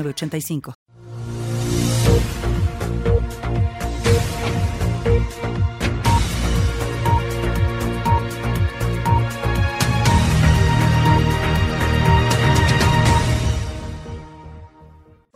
85 0.00 0.74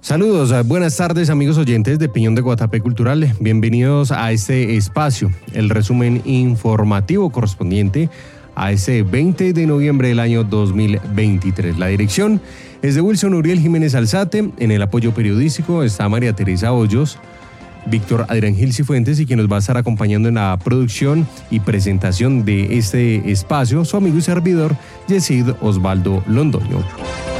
Saludos, 0.00 0.54
buenas 0.66 0.96
tardes 0.96 1.30
amigos 1.30 1.58
oyentes 1.58 1.98
de 1.98 2.08
Piñón 2.08 2.36
de 2.36 2.40
Guatapé 2.40 2.80
Cultural. 2.80 3.34
Bienvenidos 3.40 4.12
a 4.12 4.30
este 4.30 4.76
espacio, 4.76 5.32
el 5.52 5.68
resumen 5.68 6.22
informativo 6.24 7.30
correspondiente 7.30 8.08
a 8.54 8.70
ese 8.70 9.02
20 9.02 9.52
de 9.52 9.66
noviembre 9.66 10.08
del 10.08 10.20
año 10.20 10.44
2023. 10.44 11.76
La 11.76 11.88
dirección 11.88 12.40
es 12.82 12.94
de 12.94 13.00
Wilson 13.00 13.34
Uriel 13.34 13.60
Jiménez 13.60 13.94
Alzate. 13.94 14.50
En 14.58 14.70
el 14.70 14.82
apoyo 14.82 15.12
periodístico 15.12 15.82
está 15.82 16.08
María 16.08 16.32
Teresa 16.32 16.72
Hoyos, 16.72 17.18
Víctor 17.86 18.26
Adrián 18.28 18.54
Gil 18.54 18.72
Cifuentes 18.72 19.20
y 19.20 19.26
quien 19.26 19.38
nos 19.38 19.50
va 19.50 19.56
a 19.56 19.60
estar 19.60 19.76
acompañando 19.76 20.28
en 20.28 20.36
la 20.36 20.58
producción 20.62 21.26
y 21.50 21.60
presentación 21.60 22.44
de 22.44 22.76
este 22.78 23.30
espacio, 23.30 23.84
su 23.84 23.96
amigo 23.96 24.18
y 24.18 24.22
servidor, 24.22 24.76
Yesid 25.08 25.50
Osvaldo 25.60 26.22
Londoño 26.26 27.35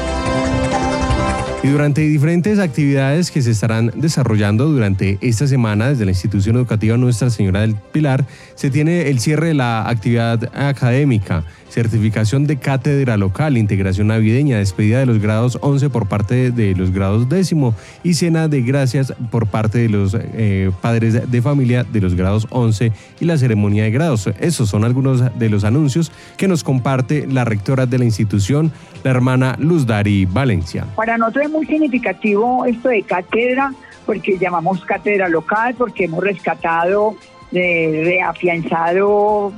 y 1.63 1.69
durante 1.69 2.01
diferentes 2.01 2.59
actividades 2.59 3.31
que 3.31 3.41
se 3.41 3.51
estarán 3.51 3.91
desarrollando 3.95 4.67
durante 4.67 5.17
esta 5.21 5.47
semana 5.47 5.89
desde 5.89 6.05
la 6.05 6.11
institución 6.11 6.55
educativa 6.55 6.97
Nuestra 6.97 7.29
Señora 7.29 7.61
del 7.61 7.75
Pilar, 7.75 8.25
se 8.55 8.69
tiene 8.69 9.09
el 9.09 9.19
cierre 9.19 9.47
de 9.47 9.53
la 9.55 9.89
actividad 9.89 10.49
académica, 10.55 11.43
certificación 11.69 12.47
de 12.47 12.57
cátedra 12.57 13.17
local, 13.17 13.57
integración 13.57 14.07
navideña, 14.07 14.57
despedida 14.57 14.99
de 14.99 15.05
los 15.05 15.19
grados 15.19 15.57
11 15.61 15.89
por 15.89 16.07
parte 16.07 16.51
de 16.51 16.75
los 16.75 16.91
grados 16.91 17.27
décimo 17.27 17.73
y 18.03 18.13
cena 18.13 18.47
de 18.47 18.61
gracias 18.61 19.13
por 19.31 19.47
parte 19.47 19.79
de 19.79 19.89
los 19.89 20.15
eh, 20.15 20.71
padres 20.81 21.29
de 21.29 21.41
familia 21.41 21.83
de 21.83 22.01
los 22.01 22.15
grados 22.15 22.47
11 22.51 22.91
y 23.19 23.25
la 23.25 23.37
ceremonia 23.37 23.83
de 23.83 23.91
grados. 23.91 24.29
Esos 24.39 24.69
son 24.69 24.85
algunos 24.85 25.37
de 25.37 25.49
los 25.49 25.63
anuncios 25.63 26.11
que 26.37 26.47
nos 26.47 26.63
comparte 26.63 27.27
la 27.27 27.45
rectora 27.45 27.85
de 27.85 27.97
la 27.97 28.05
institución, 28.05 28.71
la 29.03 29.11
hermana 29.11 29.55
Luz 29.59 29.85
Dari 29.85 30.25
Valencia. 30.25 30.85
Para 30.95 31.17
nosotros 31.17 31.46
muy 31.49 31.65
significativo 31.65 32.65
esto 32.65 32.89
de 32.89 33.03
cátedra, 33.03 33.73
porque 34.05 34.37
llamamos 34.37 34.83
cátedra 34.85 35.27
local, 35.27 35.75
porque 35.77 36.05
hemos 36.05 36.23
rescatado, 36.23 37.15
eh, 37.51 38.01
reafianzado 38.05 39.53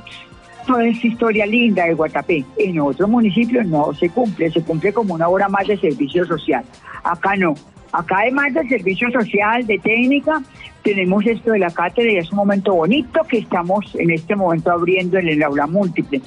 toda 0.66 0.86
esta 0.86 1.06
historia 1.06 1.46
linda 1.46 1.84
de 1.84 1.94
Guatapé. 1.94 2.44
En 2.58 2.80
otros 2.80 3.08
municipios 3.08 3.66
no 3.66 3.92
se 3.94 4.08
cumple, 4.10 4.50
se 4.50 4.62
cumple 4.62 4.92
como 4.92 5.14
una 5.14 5.28
hora 5.28 5.48
más 5.48 5.66
de 5.66 5.76
servicio 5.76 6.24
social. 6.24 6.64
Acá 7.02 7.36
no. 7.36 7.54
Acá 7.92 8.18
además 8.20 8.54
del 8.54 8.68
servicio 8.68 9.10
social, 9.10 9.66
de 9.66 9.78
técnica, 9.78 10.40
tenemos 10.82 11.26
esto 11.26 11.52
de 11.52 11.58
la 11.58 11.70
cátedra 11.70 12.10
y 12.10 12.16
es 12.16 12.30
un 12.30 12.36
momento 12.36 12.74
bonito 12.74 13.20
que 13.28 13.38
estamos 13.38 13.94
en 13.94 14.10
este 14.10 14.34
momento 14.34 14.70
abriendo 14.70 15.18
en 15.18 15.28
el 15.28 15.42
aula 15.42 15.66
múltiple. 15.66 16.20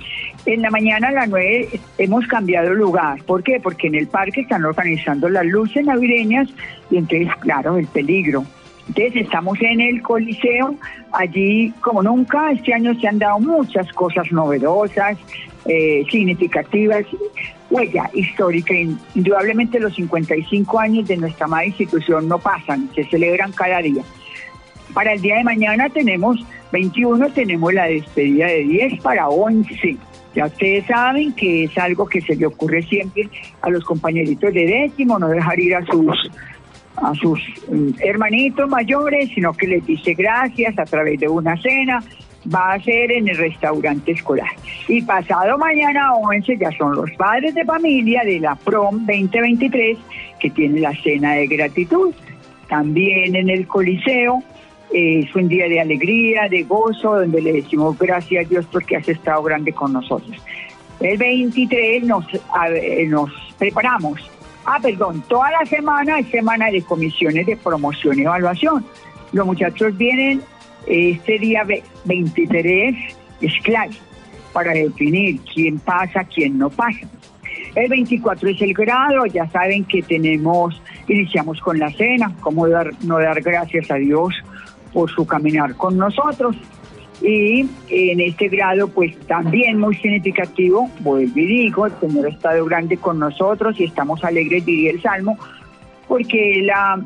En 0.45 0.61
la 0.61 0.69
mañana 0.69 1.09
a 1.09 1.11
las 1.11 1.29
9 1.29 1.69
hemos 1.97 2.27
cambiado 2.27 2.73
lugar. 2.73 3.23
¿Por 3.23 3.43
qué? 3.43 3.59
Porque 3.61 3.87
en 3.87 3.95
el 3.95 4.07
parque 4.07 4.41
están 4.41 4.65
organizando 4.65 5.29
las 5.29 5.45
luces 5.45 5.85
navideñas 5.85 6.49
y 6.91 6.97
entonces, 6.97 7.29
claro, 7.39 7.77
el 7.77 7.87
peligro. 7.87 8.45
Entonces 8.87 9.23
estamos 9.23 9.57
en 9.61 9.79
el 9.79 10.01
Coliseo, 10.01 10.75
allí 11.13 11.71
como 11.79 12.03
nunca, 12.03 12.51
este 12.51 12.73
año 12.73 12.93
se 12.99 13.07
han 13.07 13.17
dado 13.17 13.39
muchas 13.39 13.91
cosas 13.93 14.29
novedosas, 14.31 15.17
eh, 15.65 16.03
significativas, 16.11 17.05
huella 17.69 18.09
histórica. 18.13 18.73
Indudablemente 19.15 19.79
los 19.79 19.95
55 19.95 20.79
años 20.79 21.07
de 21.07 21.15
nuestra 21.15 21.45
amada 21.45 21.65
institución 21.65 22.27
no 22.27 22.37
pasan, 22.39 22.89
se 22.93 23.05
celebran 23.05 23.53
cada 23.53 23.81
día. 23.81 24.03
Para 24.93 25.13
el 25.13 25.21
día 25.21 25.37
de 25.37 25.43
mañana 25.43 25.89
tenemos 25.89 26.39
21, 26.71 27.29
tenemos 27.31 27.73
la 27.73 27.85
despedida 27.85 28.47
de 28.47 28.63
10 28.63 29.01
para 29.01 29.29
11. 29.29 29.97
Ya 30.35 30.45
ustedes 30.45 30.85
saben 30.85 31.31
que 31.33 31.65
es 31.65 31.77
algo 31.77 32.07
que 32.07 32.21
se 32.21 32.35
le 32.35 32.47
ocurre 32.47 32.81
siempre 32.83 33.29
a 33.61 33.69
los 33.69 33.83
compañeritos 33.83 34.53
de 34.53 34.65
décimo, 34.65 35.19
no 35.19 35.27
dejar 35.27 35.59
ir 35.59 35.75
a 35.75 35.85
sus 35.85 36.31
a 36.95 37.13
sus 37.15 37.39
mm, 37.69 37.89
hermanitos 37.99 38.69
mayores, 38.69 39.29
sino 39.33 39.53
que 39.53 39.67
les 39.67 39.85
dice 39.85 40.13
gracias 40.13 40.77
a 40.77 40.85
través 40.85 41.19
de 41.19 41.27
una 41.27 41.59
cena, 41.59 42.03
va 42.53 42.73
a 42.73 42.79
ser 42.79 43.11
en 43.11 43.27
el 43.27 43.37
restaurante 43.37 44.11
escolar. 44.11 44.49
Y 44.87 45.01
pasado 45.01 45.57
mañana 45.57 46.13
11 46.13 46.57
ya 46.57 46.71
son 46.77 46.95
los 46.95 47.09
padres 47.11 47.55
de 47.55 47.65
familia 47.65 48.23
de 48.23 48.39
la 48.39 48.55
PROM 48.55 49.05
2023 49.05 49.97
que 50.39 50.49
tienen 50.49 50.81
la 50.81 50.93
cena 51.01 51.33
de 51.33 51.47
gratitud. 51.47 52.13
También 52.67 53.35
en 53.35 53.49
el 53.49 53.67
Coliseo 53.67 54.43
es 54.93 55.35
un 55.35 55.47
día 55.47 55.67
de 55.67 55.81
alegría, 55.81 56.47
de 56.47 56.63
gozo, 56.63 57.15
donde 57.15 57.41
le 57.41 57.53
decimos 57.53 57.97
gracias 57.97 58.45
a 58.45 58.49
Dios 58.49 58.65
porque 58.71 58.95
has 58.95 59.09
estado 59.09 59.41
grande 59.41 59.73
con 59.73 59.91
nosotros. 59.91 60.37
El 60.99 61.17
23 61.17 62.03
nos, 62.03 62.25
nos 63.07 63.31
preparamos. 63.57 64.21
Ah, 64.65 64.77
perdón, 64.81 65.23
toda 65.27 65.49
la 65.51 65.65
semana 65.65 66.19
es 66.19 66.27
semana 66.27 66.67
de 66.69 66.83
comisiones 66.83 67.45
de 67.47 67.57
promoción 67.57 68.19
y 68.19 68.21
evaluación. 68.21 68.85
Los 69.31 69.45
muchachos 69.47 69.97
vienen 69.97 70.41
este 70.85 71.39
día 71.39 71.65
23, 72.05 72.95
es 73.41 73.53
clave, 73.63 73.95
para 74.53 74.73
definir 74.73 75.39
quién 75.53 75.79
pasa, 75.79 76.23
quién 76.23 76.59
no 76.59 76.69
pasa. 76.69 77.07
El 77.73 77.89
24 77.89 78.49
es 78.49 78.61
el 78.61 78.73
grado, 78.73 79.25
ya 79.25 79.49
saben 79.49 79.83
que 79.85 80.03
tenemos, 80.03 80.79
iniciamos 81.07 81.59
con 81.59 81.79
la 81.79 81.89
cena, 81.91 82.31
cómo 82.41 82.67
dar, 82.67 82.91
no 83.03 83.17
dar 83.17 83.41
gracias 83.41 83.89
a 83.89 83.95
Dios 83.95 84.35
por 84.93 85.09
su 85.11 85.25
caminar 85.25 85.75
con 85.75 85.97
nosotros. 85.97 86.55
Y 87.21 87.61
en 87.89 88.19
este 88.19 88.49
grado, 88.49 88.87
pues 88.89 89.17
también 89.27 89.79
muy 89.79 89.95
significativo, 89.95 90.89
vuelvo 90.99 91.39
y 91.39 91.45
digo, 91.45 91.85
el 91.85 91.93
Señor 91.99 92.25
ha 92.25 92.29
estado 92.29 92.65
grande 92.65 92.97
con 92.97 93.19
nosotros 93.19 93.79
y 93.79 93.85
estamos 93.85 94.23
alegres, 94.23 94.65
diría 94.65 94.91
el 94.91 95.01
Salmo, 95.01 95.37
porque 96.07 96.61
la 96.63 97.01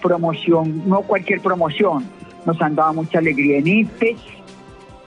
promoción, 0.00 0.88
no 0.88 1.02
cualquier 1.02 1.40
promoción, 1.40 2.04
nos 2.46 2.60
han 2.62 2.76
dado 2.76 2.94
mucha 2.94 3.18
alegría 3.18 3.58
en 3.58 3.66
IPES, 3.66 4.16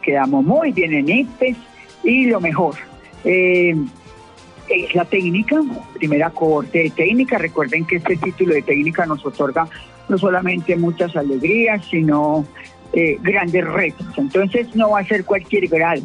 quedamos 0.04 0.46
muy 0.46 0.72
bien 0.72 0.94
en 0.94 1.10
IPES 1.10 1.58
y 2.04 2.26
lo 2.28 2.40
mejor. 2.40 2.76
Eh, 3.24 3.76
es 4.72 4.96
la 4.96 5.06
técnica, 5.06 5.62
primera 5.94 6.30
corte 6.30 6.84
de 6.84 6.90
técnica. 6.90 7.38
Recuerden 7.38 7.86
que 7.86 7.98
este 7.98 8.18
título 8.18 8.54
de 8.54 8.62
técnica 8.62 9.06
nos 9.06 9.26
otorga 9.26 9.68
no 10.10 10.18
solamente 10.18 10.76
muchas 10.76 11.16
alegrías, 11.16 11.86
sino 11.86 12.46
eh, 12.94 13.18
grandes 13.22 13.66
retos. 13.66 14.08
Entonces 14.18 14.76
no 14.76 14.92
va 14.92 15.00
a 15.00 15.06
ser 15.06 15.24
cualquier 15.26 15.68
grado 15.68 16.04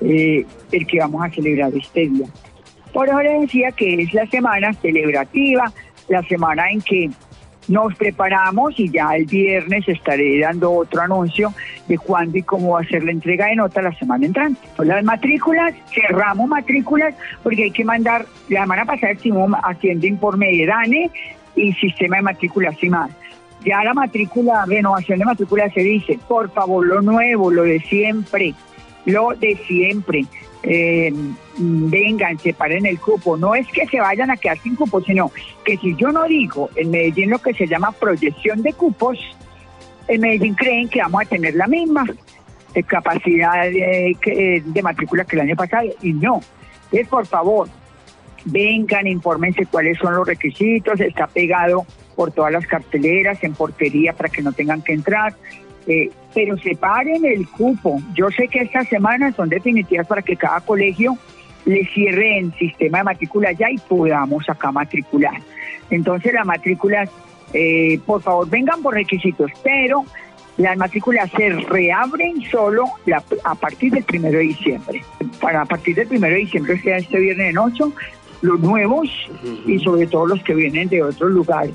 eh, 0.00 0.44
el 0.72 0.86
que 0.86 0.98
vamos 0.98 1.24
a 1.24 1.30
celebrar 1.30 1.72
este 1.74 2.08
día. 2.08 2.26
Por 2.92 3.10
ahora 3.10 3.38
decía 3.38 3.70
que 3.72 4.02
es 4.02 4.12
la 4.14 4.26
semana 4.26 4.72
celebrativa, 4.74 5.72
la 6.08 6.22
semana 6.24 6.70
en 6.70 6.80
que 6.80 7.10
nos 7.70 7.94
preparamos 7.94 8.78
y 8.78 8.90
ya 8.90 9.14
el 9.14 9.26
viernes 9.26 9.88
estaré 9.88 10.40
dando 10.40 10.72
otro 10.72 11.02
anuncio 11.02 11.54
de 11.86 11.96
cuándo 11.98 12.36
y 12.36 12.42
cómo 12.42 12.72
va 12.72 12.80
a 12.80 12.84
ser 12.84 13.04
la 13.04 13.12
entrega 13.12 13.46
de 13.46 13.54
nota 13.54 13.80
la 13.80 13.94
semana 13.94 14.26
entrante. 14.26 14.60
Las 14.78 15.04
matrículas, 15.04 15.72
cerramos 15.94 16.48
matrículas 16.48 17.14
porque 17.44 17.64
hay 17.64 17.70
que 17.70 17.84
mandar, 17.84 18.26
la 18.48 18.62
semana 18.62 18.84
pasada 18.84 19.12
estuvimos 19.12 19.52
haciendo 19.62 20.04
informe 20.06 20.48
de 20.48 20.66
DANE 20.66 21.10
y 21.54 21.72
sistema 21.74 22.16
de 22.16 22.22
matrícula 22.22 22.74
más. 22.88 23.10
Ya 23.64 23.84
la 23.84 23.94
matrícula, 23.94 24.64
renovación 24.66 25.20
de 25.20 25.24
matrícula 25.26 25.70
se 25.70 25.80
dice, 25.80 26.18
por 26.26 26.50
favor, 26.50 26.84
lo 26.84 27.00
nuevo, 27.02 27.52
lo 27.52 27.62
de 27.62 27.78
siempre, 27.80 28.52
lo 29.04 29.30
de 29.38 29.56
siempre. 29.68 30.24
Eh, 30.64 31.12
vengan, 31.60 32.38
separen 32.38 32.86
el 32.86 32.98
cupo. 32.98 33.36
No 33.36 33.54
es 33.54 33.66
que 33.68 33.86
se 33.86 34.00
vayan 34.00 34.30
a 34.30 34.36
quedar 34.36 34.58
sin 34.58 34.74
cupo, 34.74 35.00
sino 35.02 35.30
que 35.64 35.76
si 35.76 35.94
yo 35.96 36.10
no 36.10 36.24
digo 36.24 36.70
en 36.76 36.90
Medellín 36.90 37.30
lo 37.30 37.38
que 37.38 37.52
se 37.54 37.66
llama 37.66 37.92
proyección 37.92 38.62
de 38.62 38.72
cupos, 38.72 39.18
en 40.08 40.20
Medellín 40.20 40.54
creen 40.54 40.88
que 40.88 41.00
vamos 41.00 41.22
a 41.22 41.24
tener 41.26 41.54
la 41.54 41.66
misma 41.66 42.04
eh, 42.74 42.82
capacidad 42.82 43.62
de, 43.62 44.62
de 44.64 44.82
matrícula 44.82 45.24
que 45.24 45.36
el 45.36 45.42
año 45.42 45.56
pasado 45.56 45.88
y 46.02 46.12
no. 46.12 46.40
Es 46.90 47.06
por 47.06 47.26
favor, 47.26 47.68
vengan, 48.44 49.06
infórmense 49.06 49.66
cuáles 49.66 49.98
son 49.98 50.14
los 50.14 50.26
requisitos, 50.26 50.98
está 51.00 51.26
pegado 51.26 51.86
por 52.16 52.32
todas 52.32 52.52
las 52.52 52.66
carteleras, 52.66 53.42
en 53.44 53.54
portería 53.54 54.12
para 54.12 54.28
que 54.28 54.42
no 54.42 54.52
tengan 54.52 54.82
que 54.82 54.92
entrar. 54.92 55.34
Eh, 55.86 56.10
pero 56.34 56.56
separen 56.58 57.24
el 57.24 57.48
cupo. 57.48 58.00
Yo 58.14 58.30
sé 58.30 58.48
que 58.48 58.60
estas 58.60 58.88
semanas 58.88 59.34
son 59.34 59.48
definitivas 59.48 60.06
para 60.06 60.22
que 60.22 60.36
cada 60.36 60.60
colegio 60.60 61.16
le 61.64 61.84
cierre 61.86 62.38
el 62.38 62.52
sistema 62.54 62.98
de 62.98 63.04
matrícula 63.04 63.52
ya 63.52 63.70
y 63.70 63.78
podamos 63.78 64.48
acá 64.48 64.72
matricular. 64.72 65.40
Entonces 65.90 66.32
las 66.32 66.46
matrículas, 66.46 67.10
eh, 67.52 67.98
por 68.06 68.22
favor, 68.22 68.48
vengan 68.48 68.82
por 68.82 68.94
requisitos, 68.94 69.50
pero 69.62 70.04
las 70.56 70.76
matrículas 70.76 71.30
se 71.30 71.50
reabren 71.50 72.42
solo 72.50 72.84
a 73.44 73.54
partir 73.54 73.92
del 73.92 74.04
primero 74.04 74.38
de 74.38 74.44
diciembre. 74.44 75.02
Para 75.40 75.62
a 75.62 75.64
partir 75.64 75.96
del 75.96 76.06
primero 76.06 76.34
de 76.34 76.40
diciembre, 76.40 76.78
sea 76.80 76.98
este 76.98 77.18
viernes 77.18 77.46
de 77.46 77.52
noche, 77.52 77.84
los 78.42 78.60
nuevos 78.60 79.08
y 79.66 79.78
sobre 79.78 80.06
todo 80.06 80.26
los 80.26 80.42
que 80.42 80.54
vienen 80.54 80.88
de 80.88 81.02
otros 81.02 81.30
lugares. 81.30 81.74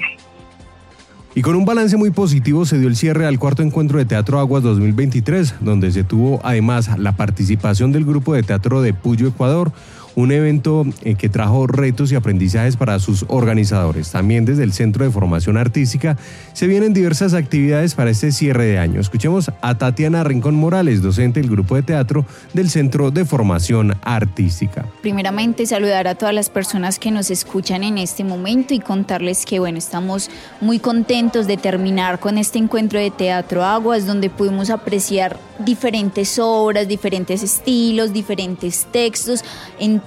Y 1.38 1.42
con 1.42 1.58
un 1.58 1.66
balance 1.66 1.98
muy 1.98 2.12
positivo 2.12 2.66
se 2.66 2.80
dio 2.80 2.88
el 2.88 2.96
cierre 2.96 3.26
al 3.26 3.40
cuarto 3.40 3.62
encuentro 3.62 4.00
de 4.00 4.06
Teatro 4.06 4.40
Aguas 4.40 4.64
2023, 4.64 5.56
donde 5.60 5.92
se 5.92 6.06
tuvo 6.06 6.40
además 6.46 6.98
la 6.98 7.18
participación 7.18 7.92
del 7.92 8.06
grupo 8.06 8.34
de 8.34 8.42
teatro 8.42 8.82
de 8.82 8.94
Puyo, 8.94 9.28
Ecuador, 9.28 9.74
un 10.16 10.32
evento 10.32 10.86
eh, 11.04 11.16
que 11.16 11.30
trajo 11.30 11.68
retos 11.68 12.12
y 12.12 12.16
aprendizajes 12.16 12.78
para 12.78 13.00
sus 13.00 13.26
organizadores. 13.28 14.12
También 14.12 14.46
desde 14.46 14.64
el 14.64 14.74
Centro 14.74 15.06
de 15.06 15.12
Formación 15.12 15.58
Artística 15.58 16.18
se 16.54 16.68
vienen 16.68 16.94
diversas 16.94 17.34
actividades 17.34 17.96
para 17.96 18.10
este 18.10 18.32
cierre 18.32 18.66
de 18.66 18.80
año. 18.80 19.00
Escuchemos 19.00 19.52
a 19.62 19.78
Tatiana 19.78 20.24
Rincón 20.24 20.56
Morales, 20.56 21.02
docente 21.02 21.42
del 21.42 21.50
grupo 21.50 21.76
de 21.76 21.84
teatro 21.84 22.26
del 22.54 22.70
Centro 22.70 23.12
de 23.12 23.26
Formación 23.26 23.96
Artística. 24.04 24.86
Primeramente, 25.02 25.66
saludar 25.66 26.08
a 26.08 26.16
todas 26.16 26.34
las 26.34 26.50
personas 26.50 27.00
que 27.00 27.12
nos 27.12 27.30
escuchan 27.30 27.84
en 27.84 27.98
este 27.98 28.24
momento 28.24 28.74
y 28.74 28.80
contarles 28.80 29.46
que, 29.46 29.60
bueno, 29.60 29.78
estamos 29.78 30.30
muy 30.62 30.80
contentos 30.80 31.48
de 31.48 31.58
terminar 31.58 32.20
con 32.20 32.38
este 32.38 32.58
encuentro 32.58 33.00
de 33.00 33.12
Teatro 33.12 33.64
Aguas, 33.64 34.06
donde 34.06 34.30
pudimos 34.30 34.70
apreciar 34.70 35.38
diferentes 35.60 36.40
obras, 36.40 36.88
diferentes 36.88 37.44
estilos, 37.44 38.14
diferentes 38.14 38.88
textos 38.92 39.44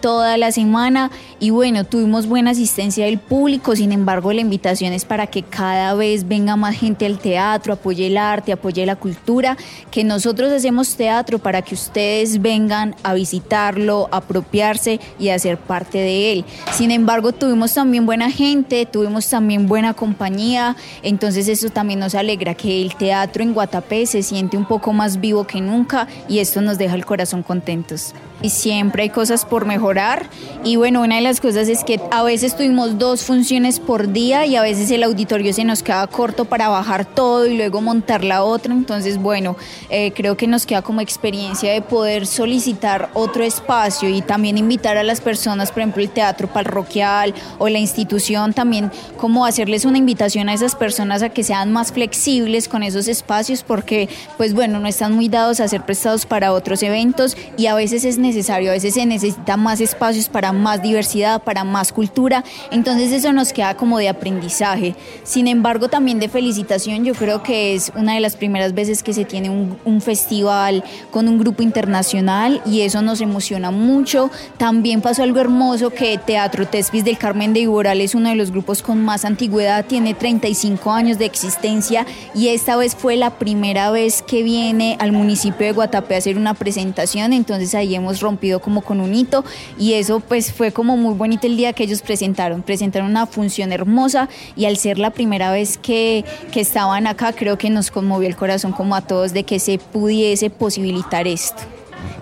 toda 0.00 0.36
la 0.36 0.52
semana 0.52 1.10
y 1.40 1.50
bueno, 1.50 1.84
tuvimos 1.84 2.26
buena 2.26 2.50
asistencia 2.50 3.04
del 3.04 3.18
público, 3.18 3.76
sin 3.76 3.92
embargo 3.92 4.32
la 4.32 4.40
invitación 4.40 4.92
es 4.92 5.04
para 5.04 5.26
que 5.26 5.42
cada 5.42 5.94
vez 5.94 6.26
venga 6.26 6.56
más 6.56 6.76
gente 6.76 7.06
al 7.06 7.18
teatro, 7.18 7.74
apoye 7.74 8.06
el 8.06 8.16
arte, 8.16 8.52
apoye 8.52 8.84
la 8.86 8.96
cultura, 8.96 9.56
que 9.90 10.04
nosotros 10.04 10.52
hacemos 10.52 10.96
teatro 10.96 11.38
para 11.38 11.62
que 11.62 11.74
ustedes 11.74 12.40
vengan 12.40 12.94
a 13.02 13.14
visitarlo, 13.14 14.08
apropiarse 14.10 15.00
y 15.18 15.28
a 15.28 15.38
ser 15.38 15.58
parte 15.58 15.98
de 15.98 16.32
él. 16.32 16.44
Sin 16.72 16.90
embargo, 16.90 17.32
tuvimos 17.32 17.74
también 17.74 18.06
buena 18.06 18.30
gente, 18.30 18.86
tuvimos 18.86 19.28
también 19.28 19.66
buena 19.66 19.94
compañía, 19.94 20.76
entonces 21.02 21.48
eso 21.48 21.70
también 21.70 22.00
nos 22.00 22.14
alegra 22.14 22.54
que 22.54 22.82
el 22.82 22.94
teatro 22.94 23.42
en 23.42 23.54
Guatapé 23.54 24.06
se 24.06 24.22
siente 24.22 24.56
un 24.56 24.64
poco 24.64 24.92
más 24.92 25.20
vivo 25.20 25.46
que 25.46 25.60
nunca 25.60 26.08
y 26.28 26.38
esto 26.38 26.60
nos 26.60 26.78
deja 26.78 26.94
el 26.94 27.04
corazón 27.04 27.42
contentos. 27.42 28.14
Y 28.42 28.50
siempre 28.50 29.02
hay 29.04 29.10
cosas 29.10 29.44
por 29.44 29.66
mejorar. 29.66 30.26
Y 30.64 30.76
bueno, 30.76 31.02
una 31.02 31.16
de 31.16 31.22
las 31.22 31.40
cosas 31.40 31.68
es 31.68 31.84
que 31.84 32.00
a 32.10 32.22
veces 32.22 32.56
tuvimos 32.56 32.98
dos 32.98 33.24
funciones 33.24 33.80
por 33.80 34.12
día 34.12 34.46
y 34.46 34.56
a 34.56 34.62
veces 34.62 34.90
el 34.90 35.02
auditorio 35.02 35.52
se 35.52 35.64
nos 35.64 35.82
queda 35.82 36.06
corto 36.06 36.44
para 36.44 36.68
bajar 36.68 37.04
todo 37.04 37.46
y 37.46 37.56
luego 37.56 37.80
montar 37.80 38.24
la 38.24 38.42
otra, 38.42 38.72
entonces 38.72 39.18
bueno, 39.18 39.56
eh, 39.90 40.12
creo 40.12 40.36
que 40.36 40.46
nos 40.46 40.66
queda 40.66 40.82
como 40.82 41.00
experiencia 41.00 41.72
de 41.72 41.80
poder 41.80 42.26
solicitar 42.26 43.10
otro 43.14 43.44
espacio 43.44 44.08
y 44.08 44.22
también 44.22 44.58
invitar 44.58 44.96
a 44.96 45.02
las 45.02 45.20
personas, 45.20 45.70
por 45.70 45.80
ejemplo 45.80 46.02
el 46.02 46.10
teatro 46.10 46.48
parroquial 46.48 47.34
o 47.58 47.68
la 47.68 47.78
institución 47.78 48.52
también, 48.52 48.90
como 49.16 49.46
hacerles 49.46 49.84
una 49.84 49.98
invitación 49.98 50.48
a 50.48 50.54
esas 50.54 50.74
personas 50.74 51.22
a 51.22 51.28
que 51.30 51.44
sean 51.44 51.72
más 51.72 51.92
flexibles 51.92 52.68
con 52.68 52.82
esos 52.82 53.08
espacios 53.08 53.62
porque 53.62 54.08
pues 54.36 54.54
bueno, 54.54 54.80
no 54.80 54.88
están 54.88 55.12
muy 55.14 55.28
dados 55.28 55.60
a 55.60 55.68
ser 55.68 55.82
prestados 55.84 56.26
para 56.26 56.52
otros 56.52 56.82
eventos 56.82 57.36
y 57.56 57.66
a 57.66 57.74
veces 57.74 58.04
es 58.04 58.18
necesario, 58.18 58.27
a 58.28 58.72
veces 58.72 58.94
se 58.94 59.06
necesita 59.06 59.56
más 59.56 59.80
espacios 59.80 60.28
para 60.28 60.52
más 60.52 60.82
diversidad, 60.82 61.42
para 61.42 61.64
más 61.64 61.92
cultura, 61.92 62.44
entonces 62.70 63.12
eso 63.12 63.32
nos 63.32 63.52
queda 63.52 63.76
como 63.76 63.98
de 63.98 64.08
aprendizaje. 64.08 64.94
Sin 65.24 65.46
embargo, 65.46 65.88
también 65.88 66.18
de 66.18 66.28
felicitación, 66.28 67.04
yo 67.04 67.14
creo 67.14 67.42
que 67.42 67.74
es 67.74 67.92
una 67.94 68.14
de 68.14 68.20
las 68.20 68.36
primeras 68.36 68.74
veces 68.74 69.02
que 69.02 69.12
se 69.12 69.24
tiene 69.24 69.50
un, 69.50 69.78
un 69.84 70.00
festival 70.00 70.84
con 71.10 71.28
un 71.28 71.38
grupo 71.38 71.62
internacional 71.62 72.60
y 72.66 72.82
eso 72.82 73.02
nos 73.02 73.20
emociona 73.20 73.70
mucho. 73.70 74.30
También 74.56 75.00
pasó 75.00 75.22
algo 75.22 75.40
hermoso 75.40 75.90
que 75.90 76.18
Teatro 76.18 76.66
Tespis 76.66 77.04
del 77.04 77.18
Carmen 77.18 77.52
de 77.52 77.60
Iboral 77.60 78.00
es 78.00 78.14
uno 78.14 78.28
de 78.28 78.34
los 78.34 78.50
grupos 78.50 78.82
con 78.82 79.04
más 79.04 79.24
antigüedad, 79.24 79.84
tiene 79.84 80.14
35 80.14 80.90
años 80.92 81.18
de 81.18 81.24
existencia 81.24 82.06
y 82.34 82.48
esta 82.48 82.76
vez 82.76 82.94
fue 82.94 83.16
la 83.16 83.30
primera 83.30 83.90
vez 83.90 84.22
que 84.22 84.42
viene 84.42 84.96
al 85.00 85.12
municipio 85.12 85.66
de 85.66 85.72
Guatapé 85.72 86.14
a 86.14 86.18
hacer 86.18 86.36
una 86.36 86.54
presentación, 86.54 87.32
entonces 87.32 87.74
ahí 87.74 87.94
hemos 87.94 88.17
rompido 88.20 88.60
como 88.60 88.82
con 88.82 89.00
un 89.00 89.14
hito 89.14 89.44
y 89.78 89.94
eso 89.94 90.20
pues 90.20 90.52
fue 90.52 90.72
como 90.72 90.96
muy 90.96 91.14
bonito 91.14 91.46
el 91.46 91.56
día 91.56 91.72
que 91.72 91.84
ellos 91.84 92.02
presentaron, 92.02 92.62
presentaron 92.62 93.08
una 93.10 93.26
función 93.26 93.72
hermosa 93.72 94.28
y 94.56 94.66
al 94.66 94.76
ser 94.76 94.98
la 94.98 95.10
primera 95.10 95.50
vez 95.50 95.78
que, 95.78 96.24
que 96.52 96.60
estaban 96.60 97.06
acá 97.06 97.32
creo 97.32 97.58
que 97.58 97.70
nos 97.70 97.90
conmovió 97.90 98.28
el 98.28 98.36
corazón 98.36 98.72
como 98.72 98.94
a 98.94 99.02
todos 99.02 99.32
de 99.32 99.44
que 99.44 99.58
se 99.58 99.78
pudiese 99.78 100.50
posibilitar 100.50 101.26
esto. 101.26 101.62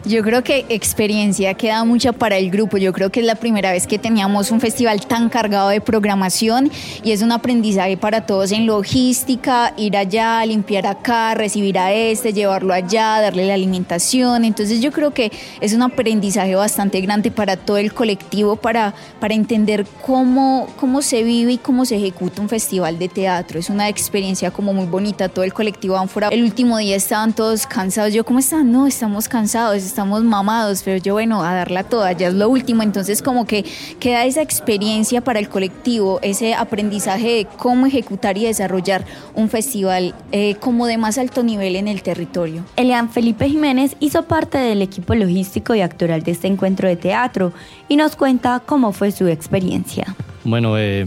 Yo 0.06 0.23
creo 0.23 0.44
que 0.44 0.67
experiencia 0.69 1.55
queda 1.55 1.82
mucha 1.82 2.12
para 2.12 2.37
el 2.37 2.49
grupo. 2.49 2.76
Yo 2.76 2.93
creo 2.93 3.11
que 3.11 3.19
es 3.19 3.26
la 3.26 3.34
primera 3.34 3.73
vez 3.73 3.88
que 3.88 3.99
teníamos 3.99 4.52
un 4.52 4.61
festival 4.61 5.05
tan 5.05 5.28
cargado 5.28 5.70
de 5.70 5.81
programación 5.81 6.70
y 7.02 7.11
es 7.11 7.23
un 7.23 7.32
aprendizaje 7.32 7.96
para 7.96 8.25
todos 8.25 8.52
en 8.52 8.67
logística, 8.67 9.75
ir 9.76 9.96
allá, 9.96 10.46
limpiar 10.46 10.87
acá, 10.87 11.34
recibir 11.34 11.76
a 11.76 11.93
este, 11.93 12.32
llevarlo 12.32 12.73
allá, 12.73 13.20
darle 13.20 13.46
la 13.46 13.55
alimentación. 13.55 14.44
Entonces 14.44 14.81
yo 14.81 14.93
creo 14.93 15.12
que 15.12 15.32
es 15.61 15.73
un 15.73 15.82
aprendizaje 15.82 16.55
bastante 16.55 17.00
grande 17.00 17.32
para 17.32 17.56
todo 17.56 17.78
el 17.78 17.93
colectivo 17.93 18.55
para, 18.55 18.94
para 19.19 19.34
entender 19.34 19.84
cómo, 20.06 20.69
cómo 20.78 21.02
se 21.02 21.25
vive 21.25 21.55
y 21.55 21.58
cómo 21.58 21.84
se 21.84 21.96
ejecuta 21.96 22.43
un 22.43 22.49
festival 22.49 23.00
de 23.00 23.08
teatro. 23.08 23.58
Es 23.58 23.70
una 23.70 23.88
experiencia 23.88 24.52
como 24.52 24.73
muy 24.73 24.87
bonita. 24.87 25.28
Todo 25.28 25.44
el 25.44 25.52
colectivo 25.52 25.96
Ánfora. 25.96 26.28
El 26.28 26.44
último 26.44 26.78
día 26.78 26.94
estaban 26.94 27.32
todos 27.34 27.67
cansados. 27.67 28.14
Yo, 28.14 28.25
¿cómo 28.25 28.38
están? 28.38 28.70
No, 28.70 28.87
estamos 28.87 29.28
cansados 29.28 29.65
estamos 29.72 30.24
mamados, 30.24 30.82
pero 30.84 30.98
yo, 30.98 31.14
bueno, 31.14 31.42
a 31.42 31.54
darla 31.54 31.84
toda, 31.84 32.12
ya 32.12 32.28
es 32.28 32.34
lo 32.34 32.48
último. 32.48 32.82
Entonces, 32.82 33.22
como 33.22 33.46
que 33.46 33.64
queda 34.00 34.24
esa 34.24 34.42
experiencia 34.42 35.22
para 35.22 35.38
el 35.38 35.48
colectivo, 35.48 36.18
ese 36.22 36.54
aprendizaje 36.54 37.28
de 37.28 37.46
cómo 37.56 37.86
ejecutar 37.86 38.38
y 38.38 38.44
desarrollar 38.44 39.04
un 39.34 39.48
festival 39.48 40.14
eh, 40.32 40.56
como 40.61 40.87
de 40.87 40.99
más 40.99 41.18
alto 41.18 41.42
nivel 41.42 41.76
en 41.76 41.88
el 41.88 42.02
territorio. 42.02 42.64
Elian 42.76 43.11
Felipe 43.11 43.49
Jiménez 43.49 43.96
hizo 44.00 44.25
parte 44.25 44.58
del 44.58 44.82
equipo 44.82 45.14
logístico 45.14 45.75
y 45.75 45.80
actoral 45.80 46.23
de 46.23 46.32
este 46.32 46.46
encuentro 46.46 46.88
de 46.88 46.96
teatro 46.96 47.52
y 47.88 47.96
nos 47.96 48.16
cuenta 48.16 48.62
cómo 48.64 48.92
fue 48.92 49.11
su 49.11 49.28
experiencia. 49.28 50.14
Bueno, 50.44 50.78
eh, 50.78 51.04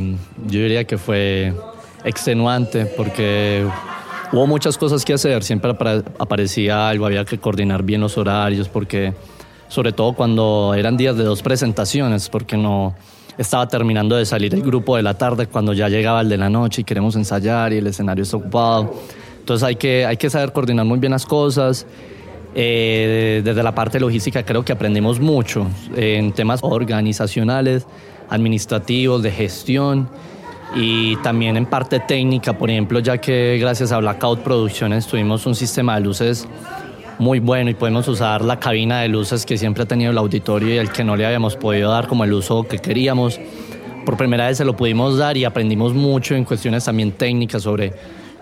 yo 0.47 0.59
diría 0.61 0.83
que 0.83 0.97
fue 0.97 1.53
extenuante 2.03 2.85
porque 2.85 3.65
Hubo 4.31 4.45
muchas 4.45 4.77
cosas 4.77 5.03
que 5.05 5.13
hacer, 5.13 5.43
siempre 5.43 5.71
aparecía 6.19 6.87
algo, 6.87 7.07
había 7.07 7.25
que 7.25 7.39
coordinar 7.39 7.81
bien 7.81 8.01
los 8.01 8.15
horarios, 8.15 8.69
porque 8.69 9.13
sobre 9.69 9.91
todo 9.91 10.13
cuando 10.13 10.75
eran 10.77 10.97
días 10.97 11.17
de 11.17 11.23
dos 11.23 11.41
presentaciones, 11.41 12.29
porque 12.29 12.55
no 12.55 12.95
estaba 13.39 13.67
terminando 13.67 14.15
de 14.15 14.25
salir 14.25 14.53
el 14.53 14.61
grupo 14.61 14.97
de 14.97 15.01
la 15.01 15.15
tarde 15.15 15.47
cuando 15.47 15.73
ya 15.73 15.89
llegaba 15.89 16.21
el 16.21 16.29
de 16.29 16.37
la 16.37 16.49
noche 16.49 16.81
y 16.81 16.83
queremos 16.83 17.15
ensayar 17.15 17.73
y 17.73 17.77
el 17.77 17.87
escenario 17.87 18.23
está 18.23 18.37
ocupado. 18.37 18.93
Entonces 19.39 19.67
hay 19.67 19.77
que, 19.77 20.05
hay 20.05 20.17
que 20.17 20.29
saber 20.29 20.53
coordinar 20.53 20.85
muy 20.85 20.99
bien 20.99 21.11
las 21.11 21.25
cosas. 21.25 21.87
Eh, 22.53 23.41
desde 23.43 23.63
la 23.63 23.73
parte 23.73 23.99
logística 23.99 24.43
creo 24.43 24.63
que 24.63 24.73
aprendimos 24.73 25.19
mucho 25.19 25.65
en 25.95 26.33
temas 26.33 26.59
organizacionales, 26.61 27.87
administrativos, 28.29 29.23
de 29.23 29.31
gestión 29.31 30.07
y 30.75 31.15
también 31.17 31.57
en 31.57 31.65
parte 31.65 31.99
técnica, 31.99 32.53
por 32.53 32.69
ejemplo, 32.69 32.99
ya 32.99 33.17
que 33.17 33.57
gracias 33.59 33.91
a 33.91 33.97
Blackout 33.97 34.41
Producciones 34.41 35.07
tuvimos 35.07 35.45
un 35.45 35.55
sistema 35.55 35.95
de 35.95 36.01
luces 36.01 36.47
muy 37.17 37.39
bueno 37.39 37.69
y 37.69 37.73
podemos 37.73 38.07
usar 38.07 38.43
la 38.43 38.59
cabina 38.59 39.01
de 39.01 39.09
luces 39.09 39.45
que 39.45 39.57
siempre 39.57 39.83
ha 39.83 39.85
tenido 39.85 40.11
el 40.11 40.17
auditorio 40.17 40.73
y 40.73 40.77
el 40.77 40.89
que 40.89 41.03
no 41.03 41.17
le 41.17 41.25
habíamos 41.25 41.55
podido 41.55 41.91
dar 41.91 42.07
como 42.07 42.23
el 42.23 42.33
uso 42.33 42.63
que 42.63 42.79
queríamos. 42.79 43.39
Por 44.05 44.15
primera 44.15 44.47
vez 44.47 44.57
se 44.57 44.65
lo 44.65 44.75
pudimos 44.75 45.17
dar 45.17 45.35
y 45.35 45.43
aprendimos 45.43 45.93
mucho 45.93 46.35
en 46.35 46.45
cuestiones 46.45 46.85
también 46.85 47.11
técnicas 47.11 47.63
sobre 47.63 47.93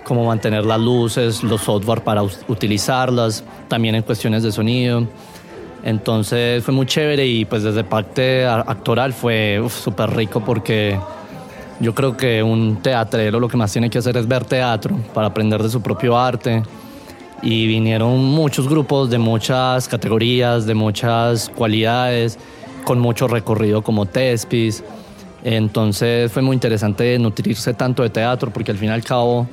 cómo 0.03 0.25
mantener 0.25 0.65
las 0.65 0.79
luces, 0.79 1.43
los 1.43 1.61
software 1.61 2.01
para 2.01 2.23
utilizarlas, 2.23 3.43
también 3.67 3.95
en 3.95 4.03
cuestiones 4.03 4.43
de 4.43 4.51
sonido. 4.51 5.07
Entonces 5.83 6.63
fue 6.63 6.73
muy 6.73 6.85
chévere 6.85 7.25
y 7.25 7.45
pues 7.45 7.63
desde 7.63 7.83
parte 7.83 8.45
actoral 8.45 9.11
fue 9.13 9.61
súper 9.69 10.11
rico 10.11 10.41
porque 10.41 10.99
yo 11.79 11.93
creo 11.93 12.17
que 12.17 12.41
un 12.41 12.77
teatrero 12.81 13.39
lo 13.39 13.47
que 13.47 13.57
más 13.57 13.71
tiene 13.71 13.89
que 13.89 13.99
hacer 13.99 14.17
es 14.17 14.27
ver 14.27 14.45
teatro 14.45 14.97
para 15.13 15.27
aprender 15.27 15.61
de 15.61 15.69
su 15.69 15.81
propio 15.81 16.17
arte. 16.17 16.63
Y 17.41 17.67
vinieron 17.67 18.23
muchos 18.23 18.67
grupos 18.67 19.11
de 19.11 19.19
muchas 19.19 19.87
categorías, 19.87 20.65
de 20.65 20.73
muchas 20.73 21.49
cualidades, 21.49 22.39
con 22.83 22.99
mucho 22.99 23.27
recorrido 23.27 23.83
como 23.83 24.07
Tespis. 24.07 24.83
Entonces 25.43 26.31
fue 26.31 26.41
muy 26.41 26.55
interesante 26.55 27.17
nutrirse 27.19 27.75
tanto 27.75 28.01
de 28.01 28.09
teatro 28.09 28.51
porque 28.51 28.71
al 28.71 28.77
fin 28.77 28.89
y 28.89 28.91
al 28.91 29.03
cabo 29.03 29.47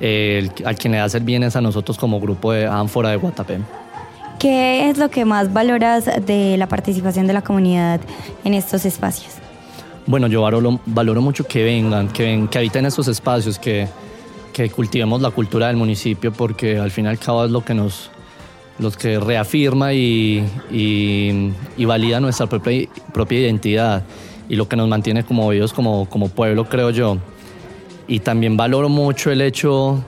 eh, 0.00 0.48
al 0.64 0.76
quien 0.76 0.92
le 0.92 1.00
hace 1.00 1.18
el 1.18 1.24
bien 1.24 1.42
es 1.42 1.56
a 1.56 1.60
nosotros 1.60 1.98
como 1.98 2.20
grupo 2.20 2.52
de 2.52 2.66
Ánfora 2.66 3.10
de 3.10 3.16
Guatapé. 3.16 3.58
¿Qué 4.38 4.88
es 4.88 4.98
lo 4.98 5.10
que 5.10 5.24
más 5.24 5.52
valoras 5.52 6.04
de 6.26 6.56
la 6.56 6.68
participación 6.68 7.26
de 7.26 7.32
la 7.32 7.42
comunidad 7.42 8.00
en 8.44 8.54
estos 8.54 8.84
espacios? 8.84 9.45
Bueno, 10.06 10.28
yo 10.28 10.40
valoro, 10.40 11.20
mucho 11.20 11.44
que 11.44 11.64
vengan, 11.64 12.08
que, 12.08 12.22
ven, 12.22 12.46
que 12.46 12.58
habiten 12.58 12.86
estos 12.86 13.08
espacios, 13.08 13.58
que, 13.58 13.88
que 14.52 14.70
cultivemos 14.70 15.20
la 15.20 15.30
cultura 15.30 15.66
del 15.66 15.76
municipio 15.76 16.32
porque 16.32 16.78
al 16.78 16.92
fin 16.92 17.06
y 17.06 17.08
al 17.08 17.18
cabo 17.18 17.44
es 17.44 17.50
lo 17.50 17.64
que 17.64 17.74
nos, 17.74 18.10
los 18.78 18.96
que 18.96 19.18
reafirma 19.18 19.92
y, 19.92 20.44
y, 20.70 21.84
valida 21.84 22.20
nuestra 22.20 22.46
propia, 22.46 22.88
propia, 23.12 23.40
identidad 23.40 24.04
y 24.48 24.54
lo 24.54 24.68
que 24.68 24.76
nos 24.76 24.88
mantiene 24.88 25.24
como 25.24 25.50
ellos 25.50 25.72
como, 25.72 26.08
como 26.08 26.28
pueblo, 26.28 26.66
creo 26.66 26.90
yo. 26.90 27.18
Y 28.06 28.20
también 28.20 28.56
valoro 28.56 28.88
mucho 28.88 29.32
el 29.32 29.40
hecho 29.40 30.04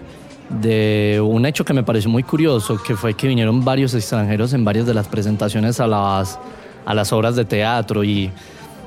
de 0.49 1.21
un 1.21 1.45
hecho 1.45 1.64
que 1.64 1.75
me 1.75 1.83
pareció 1.83 2.09
muy 2.09 2.23
curioso, 2.23 2.81
que 2.81 2.95
fue 2.95 3.14
que 3.14 3.26
vinieron 3.26 3.64
varios 3.64 3.95
extranjeros 3.95 4.52
en 4.52 4.64
varias 4.64 4.87
de 4.87 4.95
las 4.95 5.09
presentaciones 5.09 5.81
a 5.81 5.88
las, 5.88 6.38
a 6.87 6.95
las 6.95 7.12
obras 7.12 7.35
de 7.35 7.45
teatro 7.45 8.05
y 8.05 8.31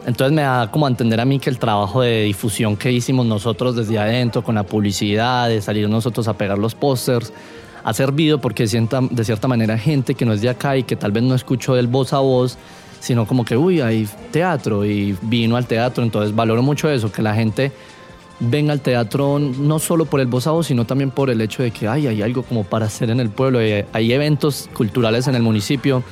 entonces 0.05 0.33
me 0.33 0.41
da 0.41 0.71
como 0.71 0.87
a 0.87 0.89
entender 0.89 1.19
a 1.19 1.25
mí 1.25 1.39
que 1.39 1.49
el 1.49 1.59
trabajo 1.59 2.01
de 2.01 2.23
difusión 2.23 2.75
que 2.75 2.91
hicimos 2.91 3.25
nosotros 3.25 3.75
desde 3.75 3.99
adentro 3.99 4.43
con 4.43 4.55
la 4.55 4.63
publicidad, 4.63 5.47
de 5.47 5.61
salir 5.61 5.87
nosotros 5.89 6.27
a 6.27 6.33
pegar 6.33 6.57
los 6.57 6.73
pósters, 6.73 7.31
ha 7.83 7.93
servido 7.93 8.39
porque 8.39 8.65
de 8.65 9.23
cierta 9.23 9.47
manera 9.47 9.77
gente 9.77 10.15
que 10.15 10.25
no 10.25 10.33
es 10.33 10.41
de 10.41 10.49
acá 10.49 10.77
y 10.77 10.83
que 10.83 10.95
tal 10.95 11.11
vez 11.11 11.23
no 11.23 11.35
escuchó 11.35 11.75
del 11.75 11.87
voz 11.87 12.13
a 12.13 12.19
voz, 12.19 12.57
sino 12.99 13.25
como 13.25 13.43
que, 13.45 13.57
uy, 13.57 13.81
hay 13.81 14.07
teatro 14.31 14.85
y 14.85 15.17
vino 15.21 15.55
al 15.55 15.65
teatro. 15.65 16.03
Entonces 16.03 16.35
valoro 16.35 16.61
mucho 16.61 16.89
eso, 16.89 17.11
que 17.11 17.21
la 17.21 17.33
gente 17.33 17.71
venga 18.39 18.73
al 18.73 18.81
teatro 18.81 19.37
no 19.39 19.77
solo 19.79 20.05
por 20.05 20.19
el 20.19 20.27
voz 20.27 20.47
a 20.47 20.51
voz, 20.51 20.67
sino 20.67 20.85
también 20.85 21.11
por 21.11 21.29
el 21.29 21.41
hecho 21.41 21.61
de 21.63 21.71
que 21.71 21.87
ay, 21.87 22.07
hay 22.07 22.21
algo 22.21 22.43
como 22.43 22.63
para 22.63 22.87
hacer 22.87 23.09
en 23.11 23.19
el 23.19 23.29
pueblo, 23.29 23.59
hay 23.59 24.13
eventos 24.13 24.67
culturales 24.73 25.27
en 25.27 25.35
el 25.35 25.43
municipio 25.43 26.03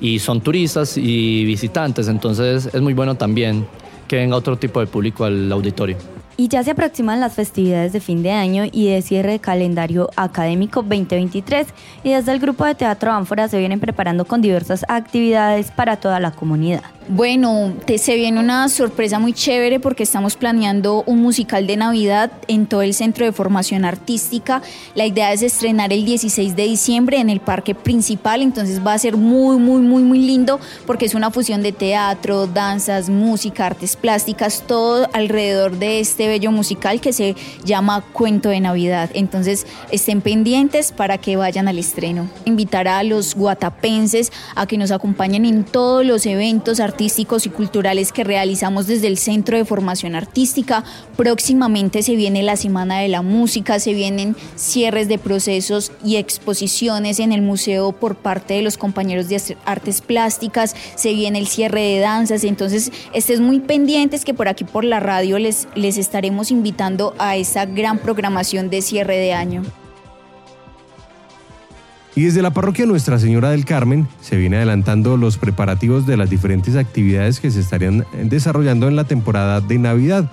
y 0.00 0.18
son 0.18 0.40
turistas 0.40 0.96
y 0.96 1.44
visitantes, 1.44 2.08
entonces 2.08 2.68
es 2.72 2.80
muy 2.80 2.94
bueno 2.94 3.14
también 3.14 3.66
que 4.08 4.16
venga 4.16 4.36
otro 4.36 4.56
tipo 4.56 4.80
de 4.80 4.86
público 4.86 5.24
al 5.24 5.50
auditorio. 5.50 5.96
Y 6.38 6.48
ya 6.48 6.62
se 6.62 6.72
aproximan 6.72 7.18
las 7.18 7.32
festividades 7.32 7.94
de 7.94 8.00
fin 8.00 8.22
de 8.22 8.30
año 8.30 8.64
y 8.70 8.90
de 8.90 9.00
cierre 9.00 9.32
de 9.32 9.38
calendario 9.38 10.10
académico 10.16 10.82
2023 10.82 11.66
y 12.04 12.10
desde 12.10 12.32
el 12.32 12.40
grupo 12.40 12.66
de 12.66 12.74
Teatro 12.74 13.10
Ánfora 13.10 13.48
se 13.48 13.58
vienen 13.58 13.80
preparando 13.80 14.26
con 14.26 14.42
diversas 14.42 14.84
actividades 14.88 15.70
para 15.70 15.96
toda 15.96 16.20
la 16.20 16.32
comunidad. 16.32 16.82
Bueno, 17.08 17.72
te, 17.84 17.98
se 17.98 18.16
viene 18.16 18.40
una 18.40 18.68
sorpresa 18.68 19.20
muy 19.20 19.32
chévere 19.32 19.78
porque 19.78 20.02
estamos 20.02 20.34
planeando 20.34 21.04
un 21.06 21.22
musical 21.22 21.64
de 21.68 21.76
Navidad 21.76 22.32
en 22.48 22.66
todo 22.66 22.82
el 22.82 22.94
Centro 22.94 23.24
de 23.24 23.30
Formación 23.30 23.84
Artística. 23.84 24.60
La 24.96 25.06
idea 25.06 25.32
es 25.32 25.42
estrenar 25.42 25.92
el 25.92 26.04
16 26.04 26.56
de 26.56 26.64
diciembre 26.64 27.18
en 27.18 27.30
el 27.30 27.38
parque 27.38 27.76
principal, 27.76 28.42
entonces 28.42 28.84
va 28.84 28.92
a 28.92 28.98
ser 28.98 29.16
muy, 29.16 29.56
muy, 29.56 29.82
muy, 29.82 30.02
muy 30.02 30.18
lindo 30.18 30.58
porque 30.84 31.04
es 31.04 31.14
una 31.14 31.30
fusión 31.30 31.62
de 31.62 31.70
teatro, 31.70 32.48
danzas, 32.48 33.08
música, 33.08 33.66
artes 33.66 33.94
plásticas, 33.94 34.64
todo 34.66 35.08
alrededor 35.12 35.78
de 35.78 36.00
este 36.00 36.26
bello 36.26 36.50
musical 36.50 37.00
que 37.00 37.12
se 37.12 37.36
llama 37.64 38.02
Cuento 38.12 38.48
de 38.48 38.58
Navidad. 38.58 39.10
Entonces 39.14 39.64
estén 39.92 40.22
pendientes 40.22 40.90
para 40.90 41.18
que 41.18 41.36
vayan 41.36 41.68
al 41.68 41.78
estreno. 41.78 42.28
Invitar 42.46 42.88
a 42.88 43.04
los 43.04 43.36
guatapenses 43.36 44.32
a 44.56 44.66
que 44.66 44.76
nos 44.76 44.90
acompañen 44.90 45.44
en 45.44 45.62
todos 45.62 46.04
los 46.04 46.26
eventos 46.26 46.80
artísticos 46.80 46.95
artísticos 46.96 47.44
y 47.44 47.50
culturales 47.50 48.10
que 48.10 48.24
realizamos 48.24 48.86
desde 48.86 49.06
el 49.06 49.18
Centro 49.18 49.58
de 49.58 49.66
Formación 49.66 50.14
Artística. 50.14 50.82
Próximamente 51.14 52.02
se 52.02 52.16
viene 52.16 52.42
la 52.42 52.56
Semana 52.56 53.00
de 53.00 53.08
la 53.08 53.20
Música, 53.20 53.78
se 53.78 53.92
vienen 53.92 54.34
cierres 54.54 55.06
de 55.06 55.18
procesos 55.18 55.92
y 56.02 56.16
exposiciones 56.16 57.20
en 57.20 57.32
el 57.32 57.42
museo 57.42 57.92
por 57.92 58.16
parte 58.16 58.54
de 58.54 58.62
los 58.62 58.78
compañeros 58.78 59.28
de 59.28 59.58
artes 59.66 60.00
plásticas, 60.00 60.74
se 60.94 61.12
viene 61.12 61.38
el 61.38 61.48
cierre 61.48 61.82
de 61.82 61.98
danzas, 61.98 62.44
entonces 62.44 62.90
estés 63.12 63.40
muy 63.40 63.60
pendientes 63.60 64.24
que 64.24 64.32
por 64.32 64.48
aquí 64.48 64.64
por 64.64 64.82
la 64.82 64.98
radio 64.98 65.38
les, 65.38 65.68
les 65.74 65.98
estaremos 65.98 66.50
invitando 66.50 67.14
a 67.18 67.36
esa 67.36 67.66
gran 67.66 67.98
programación 67.98 68.70
de 68.70 68.80
cierre 68.80 69.18
de 69.18 69.34
año. 69.34 69.64
Y 72.16 72.24
desde 72.24 72.40
la 72.40 72.50
parroquia 72.50 72.86
Nuestra 72.86 73.18
Señora 73.18 73.50
del 73.50 73.66
Carmen 73.66 74.08
se 74.22 74.38
viene 74.38 74.56
adelantando 74.56 75.18
los 75.18 75.36
preparativos 75.36 76.06
de 76.06 76.16
las 76.16 76.30
diferentes 76.30 76.74
actividades 76.74 77.40
que 77.40 77.50
se 77.50 77.60
estarían 77.60 78.06
desarrollando 78.24 78.88
en 78.88 78.96
la 78.96 79.04
temporada 79.04 79.60
de 79.60 79.78
Navidad. 79.78 80.30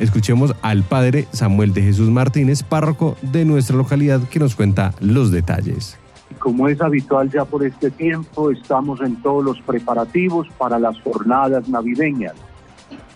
Escuchemos 0.00 0.56
al 0.60 0.82
padre 0.82 1.28
Samuel 1.30 1.72
de 1.72 1.82
Jesús 1.82 2.10
Martínez, 2.10 2.64
párroco 2.64 3.16
de 3.22 3.44
nuestra 3.44 3.76
localidad, 3.76 4.28
que 4.28 4.40
nos 4.40 4.56
cuenta 4.56 4.92
los 4.98 5.30
detalles. 5.30 5.96
Como 6.40 6.66
es 6.66 6.80
habitual 6.80 7.30
ya 7.30 7.44
por 7.44 7.64
este 7.64 7.92
tiempo, 7.92 8.50
estamos 8.50 9.00
en 9.00 9.14
todos 9.22 9.44
los 9.44 9.60
preparativos 9.60 10.48
para 10.58 10.80
las 10.80 11.00
jornadas 11.00 11.68
navideñas. 11.68 12.34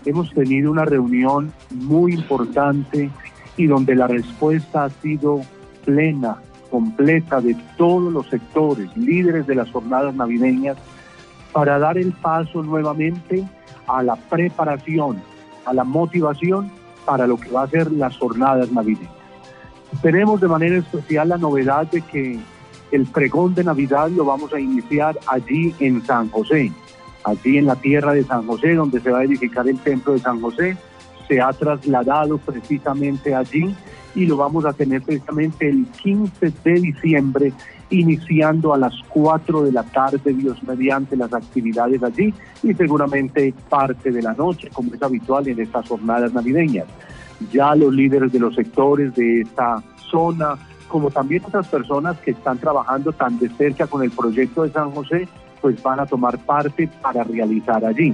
Hemos 0.05 0.33
tenido 0.33 0.71
una 0.71 0.85
reunión 0.85 1.51
muy 1.69 2.13
importante 2.13 3.09
y 3.57 3.65
donde 3.65 3.93
la 3.93 4.07
respuesta 4.07 4.85
ha 4.85 4.89
sido 4.89 5.41
plena 5.83 6.37
completa 6.69 7.41
de 7.41 7.55
todos 7.77 8.11
los 8.11 8.27
sectores, 8.27 8.95
líderes 8.95 9.47
de 9.47 9.55
las 9.55 9.71
jornadas 9.71 10.13
navideñas, 10.15 10.77
para 11.51 11.79
dar 11.79 11.97
el 11.97 12.11
paso 12.11 12.63
nuevamente 12.63 13.47
a 13.87 14.03
la 14.03 14.15
preparación, 14.15 15.21
a 15.65 15.73
la 15.73 15.83
motivación 15.83 16.69
para 17.05 17.27
lo 17.27 17.37
que 17.37 17.49
va 17.49 17.63
a 17.63 17.67
ser 17.67 17.91
las 17.91 18.17
jornadas 18.17 18.71
navideñas. 18.71 19.13
Tenemos 20.01 20.41
de 20.41 20.47
manera 20.47 20.77
especial 20.77 21.29
la 21.29 21.37
novedad 21.37 21.89
de 21.89 22.01
que 22.01 22.39
el 22.91 23.05
pregón 23.05 23.55
de 23.55 23.63
Navidad 23.63 24.09
lo 24.09 24.25
vamos 24.25 24.53
a 24.53 24.59
iniciar 24.59 25.17
allí 25.27 25.73
en 25.79 26.05
San 26.05 26.29
José, 26.29 26.71
allí 27.23 27.57
en 27.57 27.65
la 27.65 27.75
tierra 27.75 28.13
de 28.13 28.23
San 28.23 28.45
José, 28.45 28.75
donde 28.75 28.99
se 28.99 29.11
va 29.11 29.19
a 29.19 29.23
edificar 29.23 29.67
el 29.67 29.79
templo 29.79 30.13
de 30.13 30.19
San 30.19 30.41
José. 30.41 30.77
Se 31.27 31.41
ha 31.41 31.51
trasladado 31.53 32.37
precisamente 32.37 33.33
allí 33.33 33.75
y 34.15 34.25
lo 34.25 34.37
vamos 34.37 34.65
a 34.65 34.73
tener 34.73 35.01
precisamente 35.01 35.69
el 35.69 35.85
15 36.01 36.53
de 36.63 36.73
diciembre, 36.73 37.53
iniciando 37.89 38.73
a 38.73 38.77
las 38.77 38.93
4 39.09 39.63
de 39.63 39.71
la 39.71 39.83
tarde, 39.83 40.33
Dios 40.33 40.63
mediante 40.63 41.15
las 41.17 41.33
actividades 41.33 42.01
allí 42.01 42.33
y 42.63 42.73
seguramente 42.73 43.53
parte 43.69 44.11
de 44.11 44.21
la 44.21 44.33
noche, 44.33 44.69
como 44.73 44.93
es 44.93 45.03
habitual 45.03 45.47
en 45.47 45.59
estas 45.59 45.87
jornadas 45.87 46.33
navideñas. 46.33 46.85
Ya 47.51 47.75
los 47.75 47.93
líderes 47.93 48.31
de 48.31 48.39
los 48.39 48.55
sectores 48.55 49.13
de 49.15 49.41
esta 49.41 49.83
zona, 50.09 50.55
como 50.87 51.11
también 51.11 51.43
otras 51.45 51.67
personas 51.67 52.17
que 52.21 52.31
están 52.31 52.57
trabajando 52.57 53.11
tan 53.11 53.37
de 53.37 53.49
cerca 53.49 53.85
con 53.87 54.01
el 54.01 54.11
proyecto 54.11 54.63
de 54.63 54.71
San 54.71 54.91
José, 54.91 55.27
pues 55.61 55.81
van 55.83 55.99
a 55.99 56.05
tomar 56.05 56.37
parte 56.39 56.89
para 57.01 57.23
realizar 57.23 57.83
allí. 57.83 58.13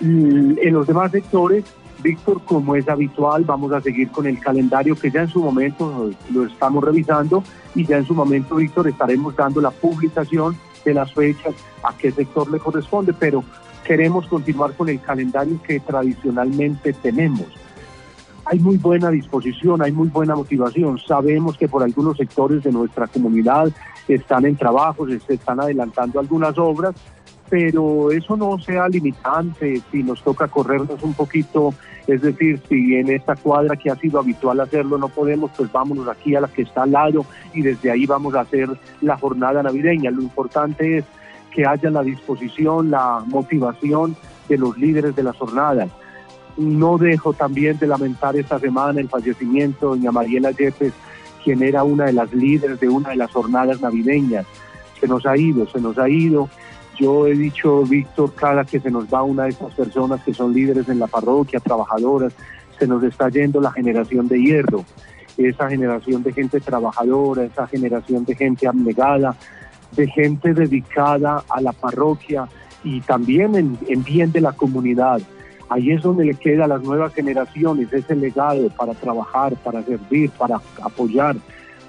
En 0.00 0.72
los 0.72 0.86
demás 0.86 1.10
sectores 1.10 1.64
Víctor, 2.02 2.40
como 2.44 2.76
es 2.76 2.88
habitual, 2.88 3.44
vamos 3.44 3.72
a 3.72 3.80
seguir 3.80 4.10
con 4.10 4.26
el 4.26 4.38
calendario 4.38 4.94
que 4.94 5.10
ya 5.10 5.22
en 5.22 5.28
su 5.28 5.42
momento 5.42 6.10
lo 6.32 6.44
estamos 6.44 6.84
revisando 6.84 7.42
y 7.74 7.84
ya 7.84 7.98
en 7.98 8.06
su 8.06 8.14
momento, 8.14 8.56
Víctor, 8.56 8.88
estaremos 8.88 9.34
dando 9.34 9.60
la 9.60 9.70
publicación 9.70 10.56
de 10.84 10.94
las 10.94 11.12
fechas 11.12 11.54
a 11.82 11.96
qué 11.96 12.10
sector 12.12 12.50
le 12.50 12.58
corresponde, 12.58 13.12
pero 13.12 13.42
queremos 13.84 14.26
continuar 14.26 14.74
con 14.74 14.88
el 14.88 15.00
calendario 15.00 15.60
que 15.62 15.80
tradicionalmente 15.80 16.92
tenemos. 16.92 17.46
Hay 18.44 18.58
muy 18.60 18.78
buena 18.78 19.10
disposición, 19.10 19.82
hay 19.82 19.92
muy 19.92 20.08
buena 20.08 20.34
motivación. 20.34 20.98
Sabemos 20.98 21.58
que 21.58 21.68
por 21.68 21.82
algunos 21.82 22.16
sectores 22.16 22.62
de 22.62 22.72
nuestra 22.72 23.06
comunidad 23.06 23.70
están 24.08 24.46
en 24.46 24.56
trabajos, 24.56 25.10
se 25.26 25.34
están 25.34 25.60
adelantando 25.60 26.18
algunas 26.18 26.56
obras, 26.56 26.94
pero 27.48 28.10
eso 28.10 28.36
no 28.36 28.58
sea 28.58 28.88
limitante 28.88 29.80
si 29.90 30.02
nos 30.02 30.22
toca 30.22 30.48
corrernos 30.48 31.02
un 31.02 31.14
poquito, 31.14 31.72
es 32.06 32.20
decir, 32.22 32.60
si 32.68 32.96
en 32.96 33.10
esta 33.10 33.36
cuadra 33.36 33.76
que 33.76 33.90
ha 33.90 33.96
sido 33.96 34.18
habitual 34.18 34.60
hacerlo 34.60 34.98
no 34.98 35.08
podemos, 35.08 35.50
pues 35.56 35.70
vámonos 35.72 36.08
aquí 36.08 36.34
a 36.34 36.40
la 36.40 36.48
que 36.48 36.62
está 36.62 36.82
al 36.82 36.92
lado 36.92 37.24
y 37.54 37.62
desde 37.62 37.90
ahí 37.90 38.06
vamos 38.06 38.34
a 38.34 38.40
hacer 38.40 38.68
la 39.00 39.16
jornada 39.16 39.62
navideña. 39.62 40.10
Lo 40.10 40.22
importante 40.22 40.98
es 40.98 41.04
que 41.54 41.66
haya 41.66 41.90
la 41.90 42.02
disposición, 42.02 42.90
la 42.90 43.22
motivación 43.26 44.16
de 44.48 44.58
los 44.58 44.76
líderes 44.78 45.16
de 45.16 45.22
las 45.22 45.36
jornadas. 45.36 45.90
No 46.56 46.98
dejo 46.98 47.32
también 47.32 47.78
de 47.78 47.86
lamentar 47.86 48.36
esta 48.36 48.58
semana 48.58 49.00
el 49.00 49.08
fallecimiento 49.08 49.92
de 49.92 49.98
doña 49.98 50.12
Mariela 50.12 50.50
Yepes, 50.50 50.92
quien 51.44 51.62
era 51.62 51.84
una 51.84 52.06
de 52.06 52.12
las 52.12 52.32
líderes 52.32 52.80
de 52.80 52.88
una 52.88 53.10
de 53.10 53.16
las 53.16 53.30
jornadas 53.30 53.80
navideñas. 53.80 54.44
Se 55.00 55.06
nos 55.06 55.24
ha 55.24 55.36
ido, 55.36 55.68
se 55.68 55.80
nos 55.80 55.96
ha 55.98 56.08
ido 56.08 56.48
yo 56.98 57.26
he 57.26 57.34
dicho, 57.34 57.82
Víctor, 57.84 58.34
cada 58.34 58.64
que 58.64 58.80
se 58.80 58.90
nos 58.90 59.06
va 59.12 59.22
una 59.22 59.44
de 59.44 59.50
estas 59.50 59.72
personas 59.74 60.22
que 60.24 60.34
son 60.34 60.52
líderes 60.52 60.88
en 60.88 60.98
la 60.98 61.06
parroquia, 61.06 61.60
trabajadoras, 61.60 62.34
se 62.78 62.86
nos 62.86 63.02
está 63.02 63.28
yendo 63.28 63.60
la 63.60 63.72
generación 63.72 64.28
de 64.28 64.40
hierro, 64.40 64.84
esa 65.36 65.68
generación 65.68 66.22
de 66.22 66.32
gente 66.32 66.60
trabajadora, 66.60 67.44
esa 67.44 67.66
generación 67.66 68.24
de 68.24 68.34
gente 68.34 68.66
abnegada, 68.66 69.36
de 69.92 70.08
gente 70.08 70.52
dedicada 70.52 71.44
a 71.48 71.60
la 71.60 71.72
parroquia 71.72 72.48
y 72.82 73.00
también 73.00 73.54
en, 73.54 74.04
bien 74.04 74.32
de 74.32 74.40
la 74.40 74.52
comunidad. 74.52 75.20
Ahí 75.68 75.90
es 75.90 76.02
donde 76.02 76.24
le 76.24 76.34
queda 76.34 76.64
a 76.64 76.68
las 76.68 76.82
nuevas 76.82 77.12
generaciones 77.14 77.92
ese 77.92 78.16
legado 78.16 78.68
para 78.70 78.94
trabajar, 78.94 79.54
para 79.56 79.82
servir, 79.82 80.30
para 80.30 80.60
apoyar, 80.82 81.36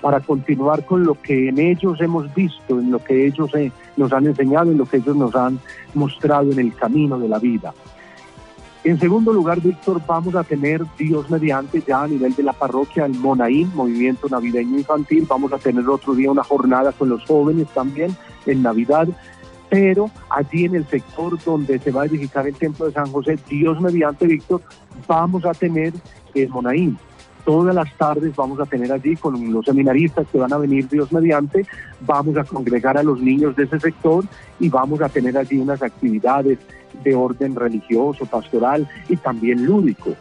para 0.01 0.19
continuar 0.19 0.85
con 0.85 1.03
lo 1.03 1.15
que 1.15 1.49
en 1.49 1.59
ellos 1.59 1.99
hemos 2.01 2.33
visto, 2.33 2.79
en 2.79 2.91
lo 2.91 3.03
que 3.03 3.27
ellos 3.27 3.53
eh, 3.55 3.71
nos 3.97 4.11
han 4.13 4.27
enseñado, 4.27 4.71
en 4.71 4.77
lo 4.77 4.85
que 4.85 4.97
ellos 4.97 5.15
nos 5.15 5.35
han 5.35 5.59
mostrado 5.93 6.51
en 6.51 6.59
el 6.59 6.73
camino 6.73 7.19
de 7.19 7.27
la 7.27 7.39
vida. 7.39 7.73
En 8.83 8.97
segundo 8.97 9.33
lugar, 9.33 9.59
Víctor, 9.59 10.01
vamos 10.07 10.35
a 10.35 10.43
tener 10.43 10.81
Dios 10.97 11.29
mediante 11.29 11.83
ya 11.85 12.03
a 12.03 12.07
nivel 12.07 12.33
de 12.33 12.43
la 12.43 12.53
parroquia 12.53 13.05
el 13.05 13.19
Monaín, 13.19 13.69
Movimiento 13.75 14.29
Navideño 14.29 14.77
Infantil. 14.77 15.25
Vamos 15.27 15.51
a 15.51 15.57
tener 15.57 15.87
otro 15.89 16.15
día 16.15 16.31
una 16.31 16.43
jornada 16.43 16.93
con 16.93 17.09
los 17.09 17.25
jóvenes 17.25 17.67
también 17.73 18.15
en 18.45 18.63
Navidad. 18.63 19.09
Pero 19.69 20.09
allí 20.29 20.65
en 20.65 20.75
el 20.75 20.87
sector 20.87 21.37
donde 21.43 21.77
se 21.77 21.91
va 21.91 22.03
a 22.03 22.05
edificar 22.05 22.47
el 22.47 22.55
Templo 22.55 22.85
de 22.85 22.93
San 22.93 23.11
José, 23.11 23.37
Dios 23.49 23.79
mediante, 23.81 24.25
Víctor, 24.25 24.61
vamos 25.07 25.45
a 25.45 25.51
tener 25.51 25.93
el 26.33 26.49
Monaín 26.49 26.97
todas 27.45 27.73
las 27.73 27.93
tardes 27.97 28.35
vamos 28.35 28.59
a 28.59 28.65
tener 28.65 28.91
allí 28.91 29.15
con 29.15 29.51
los 29.51 29.65
seminaristas 29.65 30.27
que 30.31 30.37
van 30.37 30.53
a 30.53 30.57
venir 30.57 30.87
Dios 30.87 31.11
mediante, 31.11 31.65
vamos 32.01 32.37
a 32.37 32.43
congregar 32.43 32.97
a 32.97 33.03
los 33.03 33.21
niños 33.21 33.55
de 33.55 33.63
ese 33.63 33.79
sector 33.79 34.23
y 34.59 34.69
vamos 34.69 35.01
a 35.01 35.09
tener 35.09 35.37
allí 35.37 35.57
unas 35.57 35.81
actividades 35.81 36.59
de 37.03 37.15
orden 37.15 37.55
religioso, 37.55 38.25
pastoral 38.25 38.87
y 39.07 39.15
también 39.17 39.65
lúdico. 39.65 40.15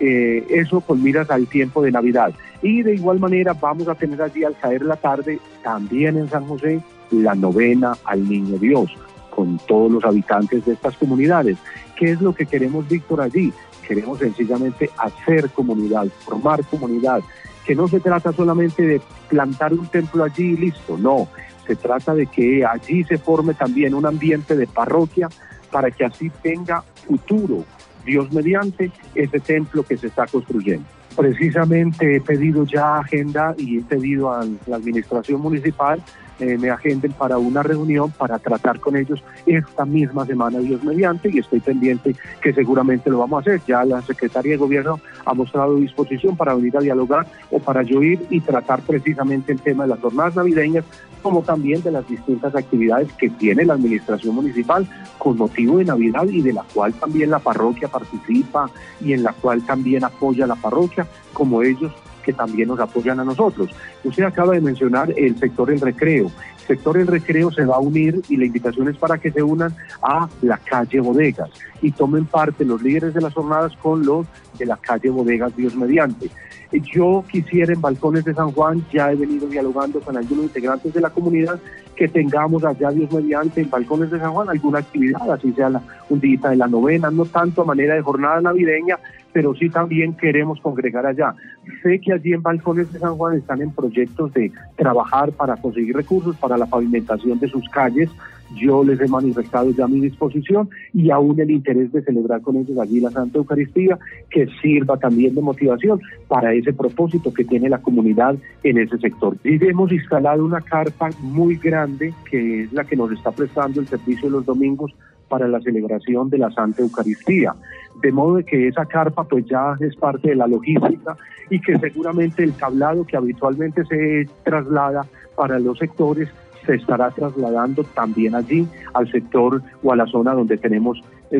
Eh, 0.00 0.44
eso 0.50 0.80
con 0.80 1.02
miras 1.02 1.30
al 1.30 1.46
tiempo 1.46 1.82
de 1.82 1.92
Navidad. 1.92 2.32
Y 2.62 2.82
de 2.82 2.94
igual 2.94 3.20
manera 3.20 3.52
vamos 3.52 3.88
a 3.88 3.94
tener 3.94 4.20
allí 4.20 4.44
al 4.44 4.58
caer 4.58 4.82
la 4.82 4.96
tarde, 4.96 5.38
también 5.62 6.16
en 6.16 6.28
San 6.28 6.46
José, 6.46 6.80
la 7.10 7.34
novena 7.34 7.96
al 8.04 8.28
Niño 8.28 8.58
Dios, 8.58 8.90
con 9.30 9.58
todos 9.66 9.90
los 9.90 10.04
habitantes 10.04 10.64
de 10.64 10.72
estas 10.72 10.96
comunidades. 10.96 11.58
¿Qué 11.96 12.10
es 12.12 12.20
lo 12.20 12.34
que 12.34 12.46
queremos, 12.46 12.88
Víctor, 12.88 13.20
allí? 13.20 13.52
Queremos 13.86 14.18
sencillamente 14.18 14.90
hacer 14.98 15.50
comunidad, 15.50 16.06
formar 16.24 16.64
comunidad, 16.64 17.20
que 17.64 17.74
no 17.74 17.88
se 17.88 18.00
trata 18.00 18.32
solamente 18.32 18.82
de 18.82 19.00
plantar 19.28 19.72
un 19.72 19.86
templo 19.86 20.24
allí 20.24 20.52
y 20.52 20.56
listo, 20.56 20.98
no, 20.98 21.28
se 21.66 21.76
trata 21.76 22.14
de 22.14 22.26
que 22.26 22.64
allí 22.64 23.04
se 23.04 23.18
forme 23.18 23.54
también 23.54 23.94
un 23.94 24.06
ambiente 24.06 24.56
de 24.56 24.66
parroquia 24.66 25.28
para 25.70 25.90
que 25.90 26.04
así 26.04 26.30
tenga 26.42 26.84
futuro, 27.06 27.64
Dios 28.04 28.30
mediante, 28.32 28.90
ese 29.14 29.40
templo 29.40 29.82
que 29.82 29.96
se 29.96 30.08
está 30.08 30.26
construyendo. 30.26 30.84
Precisamente 31.16 32.16
he 32.16 32.20
pedido 32.20 32.64
ya 32.64 32.98
agenda 32.98 33.54
y 33.56 33.78
he 33.78 33.82
pedido 33.82 34.32
a 34.32 34.44
la 34.66 34.76
administración 34.76 35.40
municipal 35.40 36.02
eh, 36.40 36.58
me 36.58 36.70
agenden 36.70 37.12
para 37.12 37.38
una 37.38 37.62
reunión 37.62 38.10
para 38.10 38.38
tratar 38.38 38.80
con 38.80 38.96
ellos 38.96 39.22
esta 39.46 39.84
misma 39.84 40.26
semana, 40.26 40.58
Dios 40.58 40.82
mediante, 40.82 41.30
y 41.30 41.38
estoy 41.38 41.60
pendiente 41.60 42.16
que 42.40 42.52
seguramente 42.52 43.10
lo 43.10 43.18
vamos 43.18 43.38
a 43.38 43.40
hacer. 43.40 43.60
Ya 43.66 43.84
la 43.84 44.02
Secretaría 44.02 44.52
de 44.52 44.58
Gobierno 44.58 45.00
ha 45.24 45.34
mostrado 45.34 45.76
disposición 45.76 46.36
para 46.36 46.54
venir 46.54 46.76
a 46.76 46.80
dialogar 46.80 47.26
o 47.50 47.58
para 47.58 47.82
yo 47.82 48.02
ir 48.02 48.26
y 48.30 48.40
tratar 48.40 48.80
precisamente 48.82 49.52
el 49.52 49.60
tema 49.60 49.84
de 49.84 49.90
las 49.90 50.00
jornadas 50.00 50.36
navideñas, 50.36 50.84
como 51.22 51.42
también 51.42 51.82
de 51.82 51.90
las 51.90 52.06
distintas 52.06 52.54
actividades 52.54 53.10
que 53.14 53.30
tiene 53.30 53.64
la 53.64 53.74
Administración 53.74 54.34
Municipal 54.34 54.86
con 55.18 55.38
motivo 55.38 55.78
de 55.78 55.86
Navidad 55.86 56.24
y 56.24 56.42
de 56.42 56.52
la 56.52 56.64
cual 56.74 56.92
también 56.94 57.30
la 57.30 57.38
parroquia 57.38 57.88
participa 57.88 58.68
y 59.00 59.12
en 59.12 59.22
la 59.22 59.32
cual 59.32 59.64
también 59.64 60.04
apoya 60.04 60.46
la 60.46 60.56
parroquia, 60.56 61.06
como 61.32 61.62
ellos 61.62 61.92
que 62.24 62.32
también 62.32 62.68
nos 62.68 62.80
apoyan 62.80 63.20
a 63.20 63.24
nosotros. 63.24 63.70
Usted 64.02 64.24
acaba 64.24 64.54
de 64.54 64.60
mencionar 64.60 65.12
el 65.16 65.36
sector 65.38 65.68
del 65.68 65.80
recreo. 65.80 66.30
El 66.60 66.66
sector 66.66 66.96
del 66.96 67.06
recreo 67.06 67.52
se 67.52 67.64
va 67.64 67.76
a 67.76 67.80
unir 67.80 68.22
y 68.28 68.36
la 68.36 68.46
invitación 68.46 68.88
es 68.88 68.96
para 68.96 69.18
que 69.18 69.30
se 69.30 69.42
unan 69.42 69.74
a 70.02 70.28
la 70.42 70.56
calle 70.56 71.00
Bodegas 71.00 71.50
y 71.82 71.92
tomen 71.92 72.24
parte 72.24 72.64
los 72.64 72.82
líderes 72.82 73.12
de 73.12 73.20
las 73.20 73.34
jornadas 73.34 73.76
con 73.82 74.04
los 74.04 74.26
de 74.58 74.64
la 74.64 74.76
calle 74.78 75.10
Bodegas 75.10 75.54
Dios 75.54 75.76
mediante. 75.76 76.30
Yo 76.72 77.24
quisiera 77.30 77.72
en 77.72 77.80
Balcones 77.80 78.24
de 78.24 78.34
San 78.34 78.50
Juan, 78.50 78.84
ya 78.92 79.12
he 79.12 79.14
venido 79.14 79.46
dialogando 79.46 80.00
con 80.00 80.16
algunos 80.16 80.46
integrantes 80.46 80.92
de 80.92 81.00
la 81.00 81.10
comunidad, 81.10 81.60
que 81.94 82.08
tengamos 82.08 82.64
allá 82.64 82.90
Dios 82.90 83.12
mediante 83.12 83.60
en 83.60 83.70
Balcones 83.70 84.10
de 84.10 84.18
San 84.18 84.32
Juan 84.32 84.48
alguna 84.48 84.80
actividad, 84.80 85.30
así 85.30 85.52
sea 85.52 85.70
un 86.08 86.20
día 86.20 86.48
de 86.48 86.56
la 86.56 86.66
novena, 86.66 87.10
no 87.10 87.24
tanto 87.26 87.62
a 87.62 87.64
manera 87.64 87.94
de 87.94 88.02
jornada 88.02 88.40
navideña, 88.40 88.98
pero 89.34 89.52
sí 89.56 89.68
también 89.68 90.14
queremos 90.14 90.60
congregar 90.60 91.04
allá. 91.04 91.34
Sé 91.82 91.98
que 91.98 92.12
allí 92.12 92.32
en 92.32 92.40
Balcones 92.40 92.90
de 92.92 93.00
San 93.00 93.16
Juan 93.16 93.36
están 93.36 93.60
en 93.60 93.72
proyectos 93.72 94.32
de 94.32 94.50
trabajar 94.76 95.32
para 95.32 95.56
conseguir 95.56 95.96
recursos 95.96 96.36
para 96.36 96.56
la 96.56 96.66
pavimentación 96.66 97.40
de 97.40 97.48
sus 97.48 97.68
calles. 97.68 98.08
Yo 98.54 98.84
les 98.84 99.00
he 99.00 99.08
manifestado 99.08 99.72
ya 99.72 99.88
mi 99.88 99.98
disposición 99.98 100.70
y 100.92 101.10
aún 101.10 101.40
el 101.40 101.50
interés 101.50 101.90
de 101.92 102.02
celebrar 102.02 102.42
con 102.42 102.56
ellos 102.56 102.78
allí 102.78 103.00
la 103.00 103.10
Santa 103.10 103.38
Eucaristía, 103.38 103.98
que 104.30 104.46
sirva 104.62 104.96
también 104.98 105.34
de 105.34 105.42
motivación 105.42 106.00
para 106.28 106.54
ese 106.54 106.72
propósito 106.72 107.34
que 107.34 107.44
tiene 107.44 107.68
la 107.68 107.78
comunidad 107.78 108.36
en 108.62 108.78
ese 108.78 108.98
sector. 108.98 109.36
Y 109.42 109.62
hemos 109.66 109.90
instalado 109.90 110.44
una 110.44 110.60
carpa 110.60 111.10
muy 111.20 111.56
grande 111.56 112.14
que 112.30 112.62
es 112.62 112.72
la 112.72 112.84
que 112.84 112.94
nos 112.94 113.10
está 113.10 113.32
prestando 113.32 113.80
el 113.80 113.88
servicio 113.88 114.28
de 114.28 114.36
los 114.36 114.46
domingos 114.46 114.94
para 115.28 115.48
la 115.48 115.60
celebración 115.60 116.30
de 116.30 116.38
la 116.38 116.50
Santa 116.50 116.82
Eucaristía. 116.82 117.54
De 118.02 118.12
modo 118.12 118.36
de 118.36 118.44
que 118.44 118.68
esa 118.68 118.86
carpa 118.86 119.24
pues 119.24 119.46
ya 119.46 119.76
es 119.80 119.96
parte 119.96 120.30
de 120.30 120.36
la 120.36 120.46
logística 120.46 121.16
y 121.50 121.60
que 121.60 121.78
seguramente 121.78 122.42
el 122.42 122.52
tablado 122.54 123.04
que 123.04 123.16
habitualmente 123.16 123.84
se 123.84 124.28
traslada 124.42 125.06
para 125.36 125.58
los 125.58 125.78
sectores 125.78 126.28
se 126.66 126.76
estará 126.76 127.10
trasladando 127.10 127.84
también 127.84 128.34
allí 128.34 128.66
al 128.94 129.10
sector 129.10 129.62
o 129.82 129.92
a 129.92 129.96
la 129.96 130.06
zona 130.06 130.32
donde 130.32 130.56
tenemos 130.56 131.02
eh, 131.30 131.38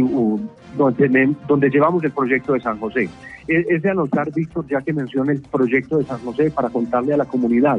donde, 0.77 1.35
donde 1.47 1.71
llevamos 1.71 2.05
el 2.05 2.13
proyecto 2.13 2.53
de 2.53 2.61
San 2.61 2.79
José. 2.79 3.09
Es 3.47 3.83
de 3.83 3.91
anotar, 3.91 4.33
Víctor, 4.33 4.67
ya 4.69 4.81
que 4.81 4.95
menciona 4.95 5.33
el 5.33 5.41
proyecto 5.43 5.99
de 5.99 6.05
San 6.05 6.19
José 6.21 6.51
para 6.51 6.71
contarle 6.71 7.13
a 7.13 7.19
la 7.19 7.27
comunidad. 7.27 7.79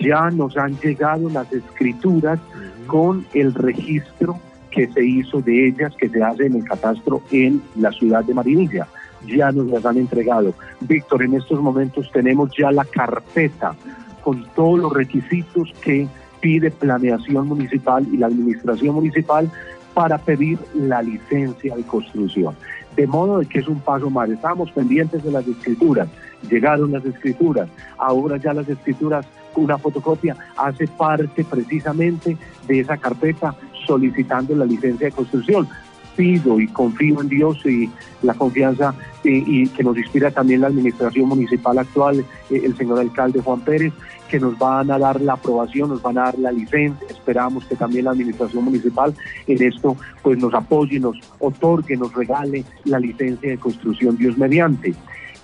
Ya 0.00 0.30
nos 0.30 0.56
han 0.56 0.74
llegado 0.78 1.28
las 1.28 1.52
escrituras 1.52 2.40
con 2.86 3.26
el 3.34 3.52
registro 3.52 4.38
que 4.74 4.88
se 4.88 5.04
hizo 5.04 5.40
de 5.40 5.68
ellas, 5.68 5.92
que 5.96 6.08
se 6.08 6.22
hace 6.22 6.46
en 6.46 6.56
el 6.56 6.64
catastro 6.64 7.22
en 7.30 7.62
la 7.76 7.92
ciudad 7.92 8.24
de 8.24 8.34
Marinilla. 8.34 8.88
Ya 9.26 9.52
nos 9.52 9.68
las 9.68 9.84
han 9.86 9.98
entregado. 9.98 10.54
Víctor, 10.80 11.22
en 11.22 11.34
estos 11.34 11.60
momentos 11.60 12.10
tenemos 12.12 12.50
ya 12.58 12.72
la 12.72 12.84
carpeta 12.84 13.76
con 14.22 14.44
todos 14.54 14.80
los 14.80 14.92
requisitos 14.92 15.72
que 15.82 16.08
pide 16.40 16.70
planeación 16.70 17.46
municipal 17.46 18.06
y 18.12 18.16
la 18.16 18.26
administración 18.26 18.96
municipal 18.96 19.50
para 19.94 20.18
pedir 20.18 20.58
la 20.74 21.02
licencia 21.02 21.76
de 21.76 21.82
construcción. 21.82 22.56
De 22.96 23.06
modo 23.06 23.38
de 23.38 23.46
que 23.46 23.60
es 23.60 23.68
un 23.68 23.80
paso 23.80 24.10
más. 24.10 24.28
Estamos 24.28 24.70
pendientes 24.72 25.22
de 25.22 25.30
las 25.30 25.46
escrituras, 25.46 26.08
llegaron 26.48 26.92
las 26.92 27.04
escrituras, 27.04 27.68
ahora 27.98 28.36
ya 28.36 28.52
las 28.52 28.68
escrituras, 28.68 29.26
una 29.54 29.78
fotocopia, 29.78 30.36
hace 30.56 30.86
parte 30.88 31.44
precisamente 31.44 32.36
de 32.66 32.80
esa 32.80 32.96
carpeta 32.96 33.54
solicitando 33.86 34.54
la 34.54 34.64
licencia 34.64 35.06
de 35.06 35.12
construcción. 35.12 35.68
Pido 36.16 36.60
y 36.60 36.68
confío 36.68 37.22
en 37.22 37.28
Dios 37.28 37.64
y 37.64 37.88
la 38.22 38.34
confianza 38.34 38.94
y, 39.24 39.66
que 39.68 39.82
nos 39.82 39.96
inspira 39.96 40.30
también 40.30 40.60
la 40.60 40.66
administración 40.66 41.28
municipal 41.28 41.78
actual, 41.78 42.24
eh, 42.50 42.62
el 42.64 42.76
señor 42.76 42.98
alcalde 42.98 43.40
Juan 43.40 43.60
Pérez, 43.60 43.92
que 44.28 44.40
nos 44.40 44.58
van 44.58 44.90
a 44.90 44.98
dar 44.98 45.20
la 45.20 45.34
aprobación, 45.34 45.90
nos 45.90 46.02
van 46.02 46.18
a 46.18 46.24
dar 46.24 46.38
la 46.38 46.52
licencia. 46.52 47.06
Esperamos 47.08 47.64
que 47.66 47.76
también 47.76 48.06
la 48.06 48.12
administración 48.12 48.64
municipal 48.64 49.14
en 49.46 49.62
esto 49.62 49.96
pues 50.22 50.38
nos 50.38 50.52
apoye, 50.54 50.98
nos 50.98 51.16
otorgue, 51.38 51.96
nos 51.96 52.12
regale 52.14 52.64
la 52.84 52.98
licencia 52.98 53.50
de 53.50 53.58
construcción 53.58 54.16
Dios 54.16 54.36
mediante. 54.36 54.94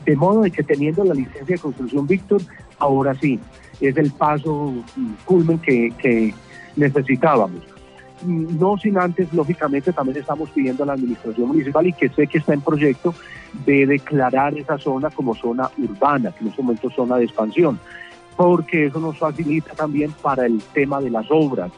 De 0.04 0.16
modo 0.16 0.42
de 0.42 0.50
que 0.50 0.62
teniendo 0.62 1.04
la 1.04 1.14
licencia 1.14 1.56
de 1.56 1.58
construcción, 1.58 2.06
Víctor, 2.06 2.40
ahora 2.78 3.14
sí, 3.14 3.38
es 3.80 3.96
el 3.96 4.10
paso 4.10 4.74
culmen 5.24 5.58
que, 5.58 5.92
que 6.00 6.34
necesitábamos 6.76 7.77
no 8.24 8.76
sin 8.78 8.98
antes, 8.98 9.32
lógicamente, 9.32 9.92
también 9.92 10.18
estamos 10.18 10.50
pidiendo 10.50 10.82
a 10.82 10.86
la 10.86 10.92
administración 10.94 11.48
municipal 11.48 11.86
y 11.86 11.92
que 11.92 12.08
sé 12.08 12.26
que 12.26 12.38
está 12.38 12.54
en 12.54 12.60
proyecto 12.60 13.14
de 13.64 13.86
declarar 13.86 14.56
esa 14.56 14.78
zona 14.78 15.10
como 15.10 15.34
zona 15.34 15.70
urbana, 15.78 16.32
que 16.32 16.44
en 16.44 16.50
este 16.50 16.62
momento 16.62 16.88
es 16.88 16.94
zona 16.94 17.16
de 17.16 17.24
expansión, 17.24 17.78
porque 18.36 18.86
eso 18.86 19.00
nos 19.00 19.18
facilita 19.18 19.74
también 19.74 20.12
para 20.22 20.46
el 20.46 20.60
tema 20.72 21.00
de 21.00 21.10
las 21.10 21.26
obras, 21.30 21.70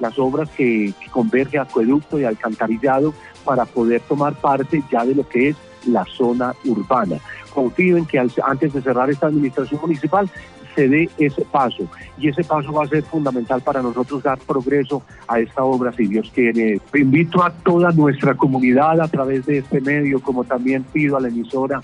las 0.00 0.18
obras 0.18 0.48
que, 0.50 0.92
que 1.00 1.10
converge 1.10 1.58
acueducto 1.58 2.18
y 2.18 2.24
alcantarillado 2.24 3.14
para 3.44 3.64
poder 3.64 4.00
tomar 4.02 4.34
parte 4.34 4.82
ya 4.90 5.04
de 5.04 5.14
lo 5.14 5.28
que 5.28 5.50
es 5.50 5.56
la 5.86 6.04
zona 6.04 6.54
urbana. 6.64 7.16
Confío 7.54 7.96
en 7.96 8.06
que 8.06 8.18
antes 8.18 8.72
de 8.72 8.82
cerrar 8.82 9.10
esta 9.10 9.26
administración 9.26 9.80
municipal 9.80 10.30
se 10.74 10.88
dé 10.88 11.08
ese 11.18 11.42
paso. 11.42 11.88
Y 12.18 12.28
ese 12.28 12.44
paso 12.44 12.72
va 12.72 12.84
a 12.84 12.88
ser 12.88 13.02
fundamental 13.02 13.60
para 13.60 13.82
nosotros 13.82 14.22
dar 14.22 14.38
progreso 14.38 15.02
a 15.26 15.40
esta 15.40 15.64
obra, 15.64 15.92
si 15.92 16.06
Dios 16.06 16.30
quiere. 16.34 16.80
Invito 16.94 17.42
a 17.42 17.50
toda 17.50 17.90
nuestra 17.92 18.34
comunidad 18.34 19.00
a 19.00 19.08
través 19.08 19.46
de 19.46 19.58
este 19.58 19.80
medio, 19.80 20.20
como 20.20 20.44
también 20.44 20.84
pido 20.84 21.16
a 21.16 21.20
la 21.20 21.28
emisora 21.28 21.80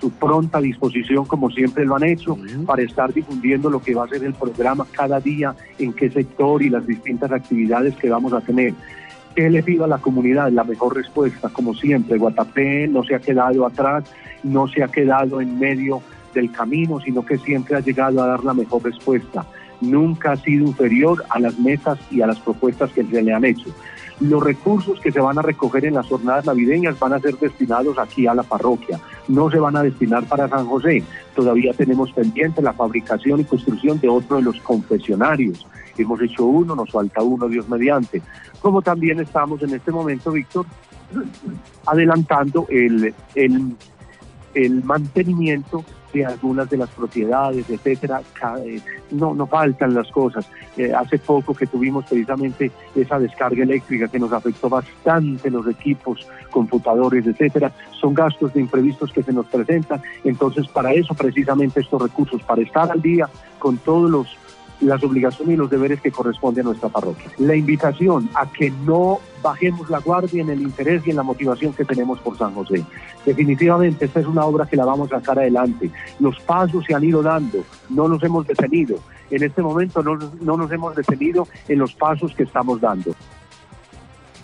su 0.00 0.10
pronta 0.10 0.60
disposición, 0.60 1.24
como 1.24 1.50
siempre 1.50 1.84
lo 1.84 1.96
han 1.96 2.04
hecho, 2.04 2.36
para 2.66 2.82
estar 2.82 3.12
difundiendo 3.12 3.70
lo 3.70 3.80
que 3.80 3.94
va 3.94 4.04
a 4.04 4.08
ser 4.08 4.24
el 4.24 4.34
programa 4.34 4.86
cada 4.92 5.20
día, 5.20 5.54
en 5.78 5.92
qué 5.92 6.10
sector 6.10 6.62
y 6.62 6.68
las 6.68 6.86
distintas 6.86 7.32
actividades 7.32 7.96
que 7.96 8.10
vamos 8.10 8.32
a 8.32 8.40
tener. 8.40 8.74
¿Qué 9.34 9.50
le 9.50 9.62
pido 9.62 9.84
a 9.84 9.88
la 9.88 9.98
comunidad? 9.98 10.50
La 10.50 10.64
mejor 10.64 10.96
respuesta, 10.96 11.48
como 11.50 11.74
siempre. 11.74 12.16
Guatapé 12.16 12.88
no 12.88 13.04
se 13.04 13.14
ha 13.14 13.18
quedado 13.18 13.66
atrás, 13.66 14.04
no 14.42 14.66
se 14.68 14.82
ha 14.82 14.88
quedado 14.88 15.40
en 15.40 15.58
medio 15.58 16.02
del 16.36 16.52
camino, 16.52 17.00
sino 17.00 17.24
que 17.24 17.38
siempre 17.38 17.76
ha 17.76 17.80
llegado 17.80 18.22
a 18.22 18.26
dar 18.26 18.44
la 18.44 18.54
mejor 18.54 18.84
respuesta. 18.84 19.44
Nunca 19.80 20.32
ha 20.32 20.36
sido 20.36 20.66
inferior 20.66 21.24
a 21.28 21.38
las 21.40 21.58
metas 21.58 21.98
y 22.10 22.22
a 22.22 22.26
las 22.26 22.38
propuestas 22.38 22.92
que 22.92 23.04
se 23.04 23.22
le 23.22 23.32
han 23.32 23.44
hecho. 23.44 23.70
Los 24.20 24.42
recursos 24.42 24.98
que 25.00 25.12
se 25.12 25.20
van 25.20 25.38
a 25.38 25.42
recoger 25.42 25.84
en 25.84 25.94
las 25.94 26.06
jornadas 26.06 26.46
navideñas 26.46 26.98
van 26.98 27.12
a 27.12 27.18
ser 27.18 27.36
destinados 27.36 27.98
aquí 27.98 28.26
a 28.26 28.34
la 28.34 28.42
parroquia, 28.42 28.98
no 29.28 29.50
se 29.50 29.58
van 29.58 29.76
a 29.76 29.82
destinar 29.82 30.24
para 30.24 30.48
San 30.48 30.66
José. 30.66 31.02
Todavía 31.34 31.74
tenemos 31.74 32.12
pendiente 32.12 32.62
la 32.62 32.72
fabricación 32.72 33.40
y 33.40 33.44
construcción 33.44 34.00
de 34.00 34.08
otro 34.08 34.36
de 34.36 34.42
los 34.42 34.58
confesionarios. 34.60 35.66
Hemos 35.98 36.22
hecho 36.22 36.46
uno, 36.46 36.74
nos 36.74 36.90
falta 36.90 37.22
uno, 37.22 37.48
Dios 37.48 37.68
mediante. 37.68 38.22
Como 38.60 38.80
también 38.80 39.20
estamos 39.20 39.62
en 39.62 39.74
este 39.74 39.92
momento, 39.92 40.32
Víctor, 40.32 40.64
adelantando 41.86 42.66
el, 42.70 43.14
el, 43.34 43.76
el 44.54 44.84
mantenimiento 44.84 45.84
de 46.12 46.24
algunas 46.24 46.68
de 46.70 46.76
las 46.76 46.90
propiedades, 46.90 47.68
etcétera, 47.68 48.22
eh, 48.64 48.80
no, 49.10 49.34
no 49.34 49.46
faltan 49.46 49.94
las 49.94 50.10
cosas. 50.10 50.48
Eh, 50.76 50.92
hace 50.92 51.18
poco 51.18 51.54
que 51.54 51.66
tuvimos 51.66 52.04
precisamente 52.04 52.70
esa 52.94 53.18
descarga 53.18 53.62
eléctrica 53.62 54.08
que 54.08 54.18
nos 54.18 54.32
afectó 54.32 54.68
bastante 54.68 55.50
los 55.50 55.66
equipos, 55.68 56.26
computadores, 56.50 57.26
etcétera, 57.26 57.72
son 58.00 58.14
gastos 58.14 58.54
de 58.54 58.60
imprevistos 58.60 59.12
que 59.12 59.22
se 59.22 59.32
nos 59.32 59.46
presentan. 59.46 60.02
Entonces, 60.24 60.66
para 60.68 60.92
eso 60.92 61.14
precisamente 61.14 61.80
estos 61.80 62.00
recursos, 62.00 62.42
para 62.42 62.62
estar 62.62 62.90
al 62.90 63.02
día 63.02 63.28
con 63.58 63.78
todos 63.78 64.10
los 64.10 64.36
las 64.80 65.02
obligaciones 65.02 65.54
y 65.54 65.56
los 65.56 65.70
deberes 65.70 66.00
que 66.00 66.10
corresponden 66.10 66.66
a 66.66 66.68
nuestra 66.70 66.88
parroquia. 66.88 67.30
La 67.38 67.56
invitación 67.56 68.28
a 68.34 68.50
que 68.50 68.70
no 68.70 69.20
bajemos 69.42 69.88
la 69.90 70.00
guardia 70.00 70.42
en 70.42 70.50
el 70.50 70.62
interés 70.62 71.06
y 71.06 71.10
en 71.10 71.16
la 71.16 71.22
motivación 71.22 71.72
que 71.72 71.84
tenemos 71.84 72.18
por 72.20 72.36
San 72.36 72.54
José. 72.54 72.84
Definitivamente 73.24 74.06
esta 74.06 74.20
es 74.20 74.26
una 74.26 74.44
obra 74.44 74.66
que 74.66 74.76
la 74.76 74.84
vamos 74.84 75.12
a 75.12 75.20
sacar 75.20 75.38
adelante. 75.38 75.90
Los 76.20 76.38
pasos 76.40 76.84
se 76.84 76.94
han 76.94 77.04
ido 77.04 77.22
dando, 77.22 77.58
no 77.88 78.08
nos 78.08 78.22
hemos 78.22 78.46
detenido. 78.46 78.98
En 79.30 79.42
este 79.42 79.62
momento 79.62 80.02
no, 80.02 80.16
no 80.40 80.56
nos 80.56 80.70
hemos 80.70 80.94
detenido 80.94 81.48
en 81.68 81.78
los 81.78 81.94
pasos 81.94 82.34
que 82.34 82.44
estamos 82.44 82.80
dando. 82.80 83.14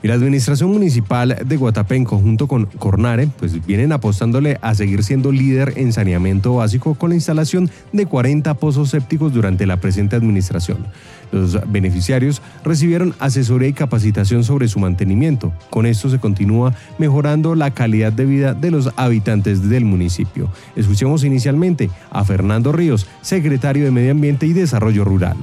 Y 0.02 0.08
la 0.08 0.14
administración 0.14 0.70
municipal 0.70 1.38
de 1.44 1.56
Guatapé 1.56 1.94
en 1.94 2.04
conjunto 2.04 2.48
con 2.48 2.66
Cornare 2.66 3.28
pues 3.38 3.64
vienen 3.64 3.92
apostándole 3.92 4.58
a 4.60 4.74
seguir 4.74 5.04
siendo 5.04 5.30
líder 5.30 5.74
en 5.76 5.92
saneamiento 5.92 6.56
básico 6.56 6.94
con 6.94 7.10
la 7.10 7.14
instalación 7.14 7.70
de 7.92 8.06
40 8.06 8.54
pozos 8.54 8.90
sépticos 8.90 9.32
durante 9.32 9.64
la 9.64 9.76
presente 9.76 10.16
administración. 10.16 10.86
Los 11.30 11.58
beneficiarios 11.70 12.42
recibieron 12.64 13.14
asesoría 13.20 13.68
y 13.68 13.72
capacitación 13.72 14.42
sobre 14.42 14.66
su 14.66 14.80
mantenimiento. 14.80 15.52
Con 15.70 15.86
esto 15.86 16.10
se 16.10 16.18
continúa 16.18 16.74
mejorando 16.98 17.54
la 17.54 17.70
calidad 17.70 18.12
de 18.12 18.26
vida 18.26 18.54
de 18.54 18.72
los 18.72 18.90
habitantes 18.96 19.68
del 19.68 19.84
municipio. 19.84 20.50
Escuchemos 20.74 21.22
inicialmente 21.22 21.90
a 22.10 22.24
Fernando 22.24 22.72
Ríos, 22.72 23.06
secretario 23.22 23.84
de 23.84 23.92
Medio 23.92 24.10
Ambiente 24.10 24.46
y 24.46 24.52
Desarrollo 24.52 25.04
Rural 25.04 25.36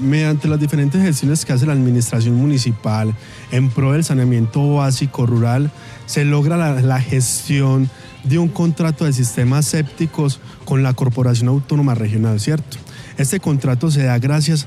mediante 0.00 0.48
las 0.48 0.60
diferentes 0.60 1.02
gestiones 1.02 1.44
que 1.44 1.52
hace 1.52 1.66
la 1.66 1.72
administración 1.72 2.34
municipal 2.34 3.14
en 3.50 3.70
pro 3.70 3.92
del 3.92 4.04
saneamiento 4.04 4.76
básico 4.76 5.26
rural, 5.26 5.70
se 6.06 6.24
logra 6.24 6.56
la, 6.80 7.00
gestión 7.00 7.88
de 8.24 8.38
un 8.38 8.48
contrato 8.48 9.04
de 9.04 9.12
sistemas 9.12 9.66
sépticos 9.66 10.40
con 10.64 10.82
la 10.82 10.94
Corporación 10.94 11.48
Autónoma 11.48 11.94
Regional, 11.94 12.40
¿cierto? 12.40 12.78
Este 13.16 13.40
contrato 13.40 13.90
se 13.90 14.04
da 14.04 14.18
gracias 14.18 14.66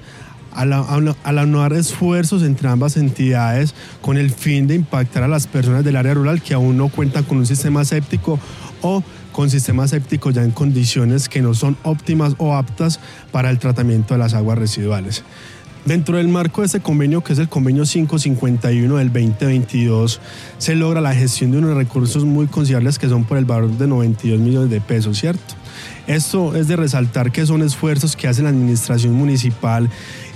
a 0.54 0.66
la, 0.66 0.80
a, 1.24 1.68
esfuerzos 1.76 2.44
entre 2.44 2.70
ambas 2.70 2.98
entidades 2.98 3.74
con 4.02 4.18
el 4.18 4.30
fin 4.30 4.68
de 4.68 4.76
impactar 4.76 5.24
a 5.24 5.28
las 5.28 5.48
personas 5.48 5.84
del 5.84 5.96
área 5.96 6.14
rural 6.14 6.42
que 6.42 6.54
aún 6.54 6.78
no 6.78 6.90
cuentan 6.90 7.24
con 7.24 7.38
un 7.38 7.46
sistema 7.46 7.84
séptico 7.84 8.40
o 8.82 9.04
con 9.34 9.50
sistemas 9.50 9.90
sépticos 9.90 10.34
ya 10.34 10.44
en 10.44 10.52
condiciones 10.52 11.28
que 11.28 11.42
no 11.42 11.54
son 11.54 11.76
óptimas 11.84 12.36
o 12.38 12.56
aptas 12.56 13.02
para 13.32 13.50
el 13.50 13.60
tratamiento 13.60 14.14
de 14.14 14.20
las 14.20 14.34
aguas 14.34 14.58
residuales. 14.58 15.24
Dentro 15.86 16.16
del 16.16 16.30
marco 16.30 16.62
de 16.62 16.68
este 16.68 16.80
convenio, 16.80 17.22
que 17.22 17.34
es 17.34 17.40
el 17.40 17.50
convenio 17.50 17.84
551 17.84 18.96
del 18.96 19.12
2022, 19.12 20.22
se 20.58 20.76
logra 20.76 21.02
la 21.02 21.14
gestión 21.14 21.52
de 21.52 21.58
unos 21.58 21.76
recursos 21.76 22.24
muy 22.24 22.48
considerables 22.48 22.98
que 22.98 23.10
son 23.10 23.26
por 23.26 23.38
el 23.38 23.44
valor 23.44 23.72
de 23.72 23.88
92 23.88 24.40
millones 24.40 24.70
de 24.70 24.80
pesos, 24.80 25.20
¿cierto? 25.20 25.56
Esto 26.08 26.56
es 26.56 26.70
de 26.70 26.78
resaltar 26.78 27.34
que 27.34 27.46
son 27.46 27.62
esfuerzos 27.64 28.16
que 28.16 28.30
hace 28.30 28.44
la 28.44 28.50
administración 28.50 29.14
municipal 29.14 29.90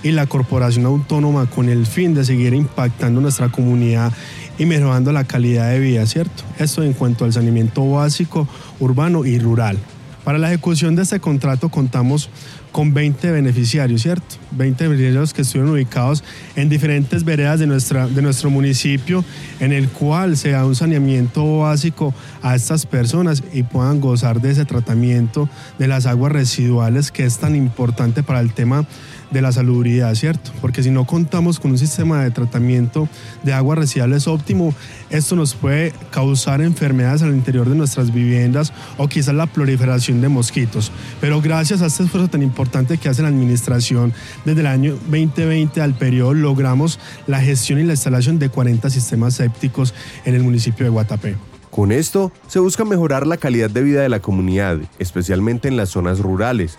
y 0.03 0.12
la 0.12 0.25
corporación 0.25 0.86
autónoma 0.86 1.45
con 1.45 1.69
el 1.69 1.86
fin 1.86 2.13
de 2.13 2.25
seguir 2.25 2.53
impactando 2.53 3.21
nuestra 3.21 3.49
comunidad 3.49 4.12
y 4.58 4.65
mejorando 4.65 5.12
la 5.12 5.24
calidad 5.24 5.70
de 5.72 5.80
vida, 5.80 6.06
¿cierto? 6.06 6.43
Esto 6.60 6.84
en 6.84 6.93
cuanto 6.93 7.26
al 7.26 7.34
saneamiento 7.34 7.89
básico, 7.89 8.48
urbano 8.80 9.26
y 9.26 9.39
rural. 9.39 9.78
Para 10.24 10.39
la 10.39 10.50
ejecución 10.50 10.96
de 10.98 11.04
este 11.04 11.22
contrato 11.22 11.70
contamos 11.70 12.30
con 12.74 12.93
20 12.93 13.32
beneficiarios, 13.32 14.02
¿cierto? 14.02 14.36
20 14.52 14.89
beneficiarios 14.89 15.34
que 15.34 15.41
estuvieron 15.41 15.74
ubicados 15.74 16.22
en 16.56 16.67
diferentes 16.67 17.24
veredas 17.24 17.60
de, 17.60 17.65
nuestra, 17.65 18.08
de 18.08 18.22
nuestro 18.22 18.50
municipio, 18.50 19.24
en 19.62 19.72
el 19.72 19.88
cual 19.88 20.36
se 20.36 20.52
da 20.52 20.65
un 20.65 20.76
saneamiento 20.76 21.60
básico 21.60 22.13
a 22.41 22.56
estas 22.56 22.86
personas 22.86 23.41
y 23.54 23.63
puedan 23.63 24.02
gozar 24.02 24.41
de 24.41 24.52
ese 24.52 24.65
tratamiento 24.65 25.50
de 25.80 25.88
las 25.88 26.06
aguas 26.06 26.34
residuales 26.34 27.12
que 27.12 27.24
es 27.24 27.38
tan 27.38 27.56
importante 27.56 28.22
para 28.22 28.41
el 28.41 28.54
tema 28.54 28.86
de 29.31 29.41
la 29.41 29.51
salubridad, 29.51 30.13
¿cierto? 30.15 30.51
Porque 30.61 30.83
si 30.83 30.91
no 30.91 31.05
contamos 31.05 31.59
con 31.59 31.71
un 31.71 31.77
sistema 31.77 32.23
de 32.23 32.31
tratamiento 32.31 33.09
de 33.43 33.53
aguas 33.53 33.79
residuales 33.79 34.27
óptimo, 34.27 34.73
esto 35.09 35.35
nos 35.35 35.55
puede 35.55 35.93
causar 36.11 36.61
enfermedades 36.61 37.21
al 37.21 37.31
interior 37.33 37.69
de 37.69 37.75
nuestras 37.75 38.13
viviendas 38.13 38.73
o 38.97 39.07
quizás 39.07 39.35
la 39.35 39.47
proliferación 39.47 40.21
de 40.21 40.29
mosquitos. 40.29 40.91
Pero 41.21 41.41
gracias 41.41 41.81
a 41.81 41.87
este 41.87 42.03
esfuerzo 42.03 42.29
tan 42.29 42.43
importante 42.43 42.97
que 42.97 43.09
hace 43.09 43.21
la 43.21 43.29
administración 43.29 44.13
desde 44.45 44.61
el 44.61 44.67
año 44.67 44.93
2020 44.93 45.81
al 45.81 45.93
periodo, 45.93 46.33
logramos 46.33 46.99
la 47.27 47.41
gestión 47.41 47.79
y 47.79 47.83
la 47.83 47.93
instalación 47.93 48.39
de 48.39 48.49
40 48.49 48.89
sistemas 48.89 49.35
sépticos 49.35 49.93
en 50.25 50.35
el 50.35 50.43
municipio 50.43 50.85
de 50.85 50.89
Guatapé. 50.89 51.35
Con 51.69 51.91
esto 51.91 52.31
se 52.47 52.59
busca 52.59 52.85
mejorar 52.85 53.27
la 53.27 53.37
calidad 53.37 53.69
de 53.69 53.83
vida 53.83 54.01
de 54.01 54.09
la 54.09 54.19
comunidad, 54.19 54.79
especialmente 54.99 55.67
en 55.67 55.77
las 55.77 55.89
zonas 55.89 56.19
rurales, 56.19 56.77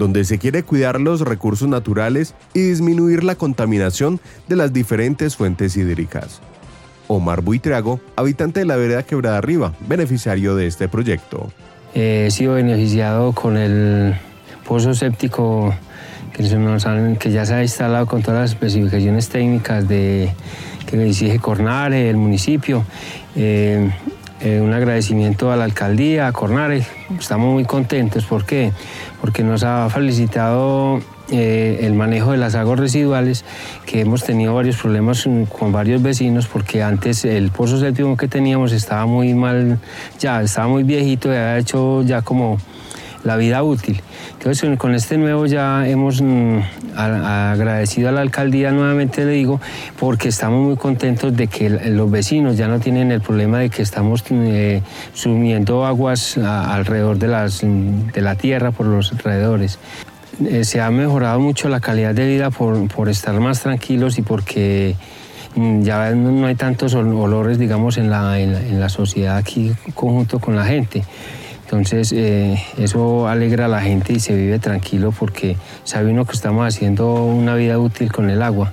donde 0.00 0.24
se 0.24 0.38
quiere 0.38 0.62
cuidar 0.62 0.98
los 0.98 1.20
recursos 1.20 1.68
naturales 1.68 2.34
y 2.54 2.60
disminuir 2.60 3.22
la 3.22 3.34
contaminación 3.34 4.18
de 4.48 4.56
las 4.56 4.72
diferentes 4.72 5.36
fuentes 5.36 5.76
hídricas. 5.76 6.40
Omar 7.06 7.42
Buitrago, 7.42 8.00
habitante 8.16 8.60
de 8.60 8.66
la 8.66 8.76
vereda 8.76 9.02
Quebrada 9.02 9.36
Arriba, 9.36 9.74
beneficiario 9.86 10.56
de 10.56 10.66
este 10.68 10.88
proyecto. 10.88 11.52
he 11.94 12.30
sido 12.30 12.54
beneficiado 12.54 13.32
con 13.32 13.58
el 13.58 14.14
pozo 14.66 14.94
séptico 14.94 15.74
que, 16.32 17.30
ya 17.30 17.44
se 17.44 17.54
ha 17.54 17.62
instalado 17.62 18.06
con 18.06 18.22
todas 18.22 18.40
las 18.40 18.50
especificaciones 18.52 19.28
técnicas 19.28 19.86
de, 19.86 20.32
que 20.86 21.06
exige 21.06 21.38
Cornare, 21.40 22.08
el 22.08 22.16
municipio. 22.16 22.86
Eh, 23.36 23.90
eh, 24.42 24.58
un 24.58 24.72
agradecimiento 24.72 25.52
a 25.52 25.56
la 25.56 25.64
alcaldía, 25.64 26.26
a 26.26 26.32
Cornare. 26.32 26.82
Estamos 27.18 27.52
muy 27.52 27.66
contentos. 27.66 28.24
¿Por 28.24 28.46
qué? 28.46 28.72
Porque 29.20 29.42
nos 29.42 29.62
ha 29.64 29.88
felicitado 29.90 31.00
eh, 31.30 31.80
el 31.82 31.94
manejo 31.94 32.32
de 32.32 32.38
las 32.38 32.54
aguas 32.54 32.80
residuales, 32.80 33.44
que 33.86 34.00
hemos 34.00 34.24
tenido 34.24 34.54
varios 34.54 34.76
problemas 34.76 35.28
con 35.48 35.70
varios 35.70 36.02
vecinos, 36.02 36.46
porque 36.48 36.82
antes 36.82 37.24
el 37.24 37.50
pozo 37.50 37.78
séptimo 37.78 38.16
que 38.16 38.26
teníamos 38.26 38.72
estaba 38.72 39.06
muy 39.06 39.34
mal, 39.34 39.78
ya 40.18 40.42
estaba 40.42 40.68
muy 40.68 40.82
viejito, 40.82 41.28
había 41.28 41.58
hecho 41.58 42.02
ya 42.02 42.22
como 42.22 42.58
la 43.24 43.36
vida 43.36 43.62
útil. 43.62 44.00
Entonces 44.32 44.78
con 44.78 44.94
este 44.94 45.18
nuevo 45.18 45.46
ya 45.46 45.86
hemos 45.86 46.22
mm, 46.22 46.58
agradecido 46.96 48.08
a 48.08 48.12
la 48.12 48.20
alcaldía 48.20 48.72
nuevamente 48.72 49.24
le 49.24 49.32
digo 49.32 49.60
porque 49.98 50.28
estamos 50.28 50.64
muy 50.64 50.76
contentos 50.76 51.36
de 51.36 51.46
que 51.46 51.68
los 51.70 52.10
vecinos 52.10 52.56
ya 52.56 52.68
no 52.68 52.80
tienen 52.80 53.12
el 53.12 53.20
problema 53.20 53.58
de 53.58 53.70
que 53.70 53.82
estamos 53.82 54.24
eh, 54.30 54.82
sumiendo 55.12 55.84
aguas 55.84 56.38
alrededor 56.38 57.18
de, 57.18 57.28
las, 57.28 57.60
de 57.62 58.20
la 58.20 58.34
tierra 58.34 58.70
por 58.70 58.86
los 58.86 59.12
alrededores. 59.12 59.78
Eh, 60.46 60.64
se 60.64 60.80
ha 60.80 60.90
mejorado 60.90 61.38
mucho 61.38 61.68
la 61.68 61.80
calidad 61.80 62.14
de 62.14 62.26
vida 62.26 62.50
por, 62.50 62.88
por 62.88 63.10
estar 63.10 63.38
más 63.40 63.60
tranquilos 63.60 64.18
y 64.18 64.22
porque 64.22 64.96
mm, 65.54 65.82
ya 65.82 66.10
no 66.12 66.46
hay 66.46 66.54
tantos 66.54 66.94
olores, 66.94 67.58
digamos, 67.58 67.98
en 67.98 68.08
la, 68.08 68.40
en 68.40 68.80
la 68.80 68.88
sociedad 68.88 69.36
aquí 69.36 69.72
conjunto 69.94 70.38
con 70.38 70.56
la 70.56 70.64
gente. 70.64 71.04
Entonces 71.70 72.12
eh, 72.12 72.60
eso 72.78 73.28
alegra 73.28 73.66
a 73.66 73.68
la 73.68 73.80
gente 73.80 74.12
y 74.12 74.18
se 74.18 74.34
vive 74.34 74.58
tranquilo 74.58 75.14
porque 75.16 75.56
sabe 75.84 76.10
uno 76.10 76.24
que 76.24 76.32
estamos 76.32 76.66
haciendo 76.66 77.24
una 77.24 77.54
vida 77.54 77.78
útil 77.78 78.10
con 78.10 78.28
el 78.28 78.42
agua. 78.42 78.72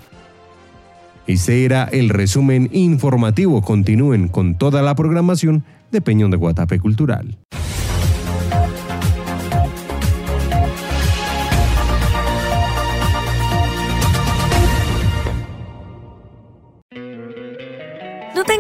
Ese 1.28 1.64
era 1.64 1.84
el 1.84 2.10
resumen 2.10 2.70
informativo. 2.74 3.62
Continúen 3.62 4.30
con 4.30 4.56
toda 4.56 4.82
la 4.82 4.96
programación 4.96 5.64
de 5.92 6.02
Peñón 6.02 6.32
de 6.32 6.38
Guatapé 6.38 6.80
Cultural. 6.80 7.38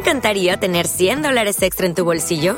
encantaría 0.08 0.56
tener 0.58 0.88
100 0.88 1.22
dólares 1.22 1.62
extra 1.62 1.86
en 1.86 1.94
tu 1.94 2.06
bolsillo? 2.06 2.58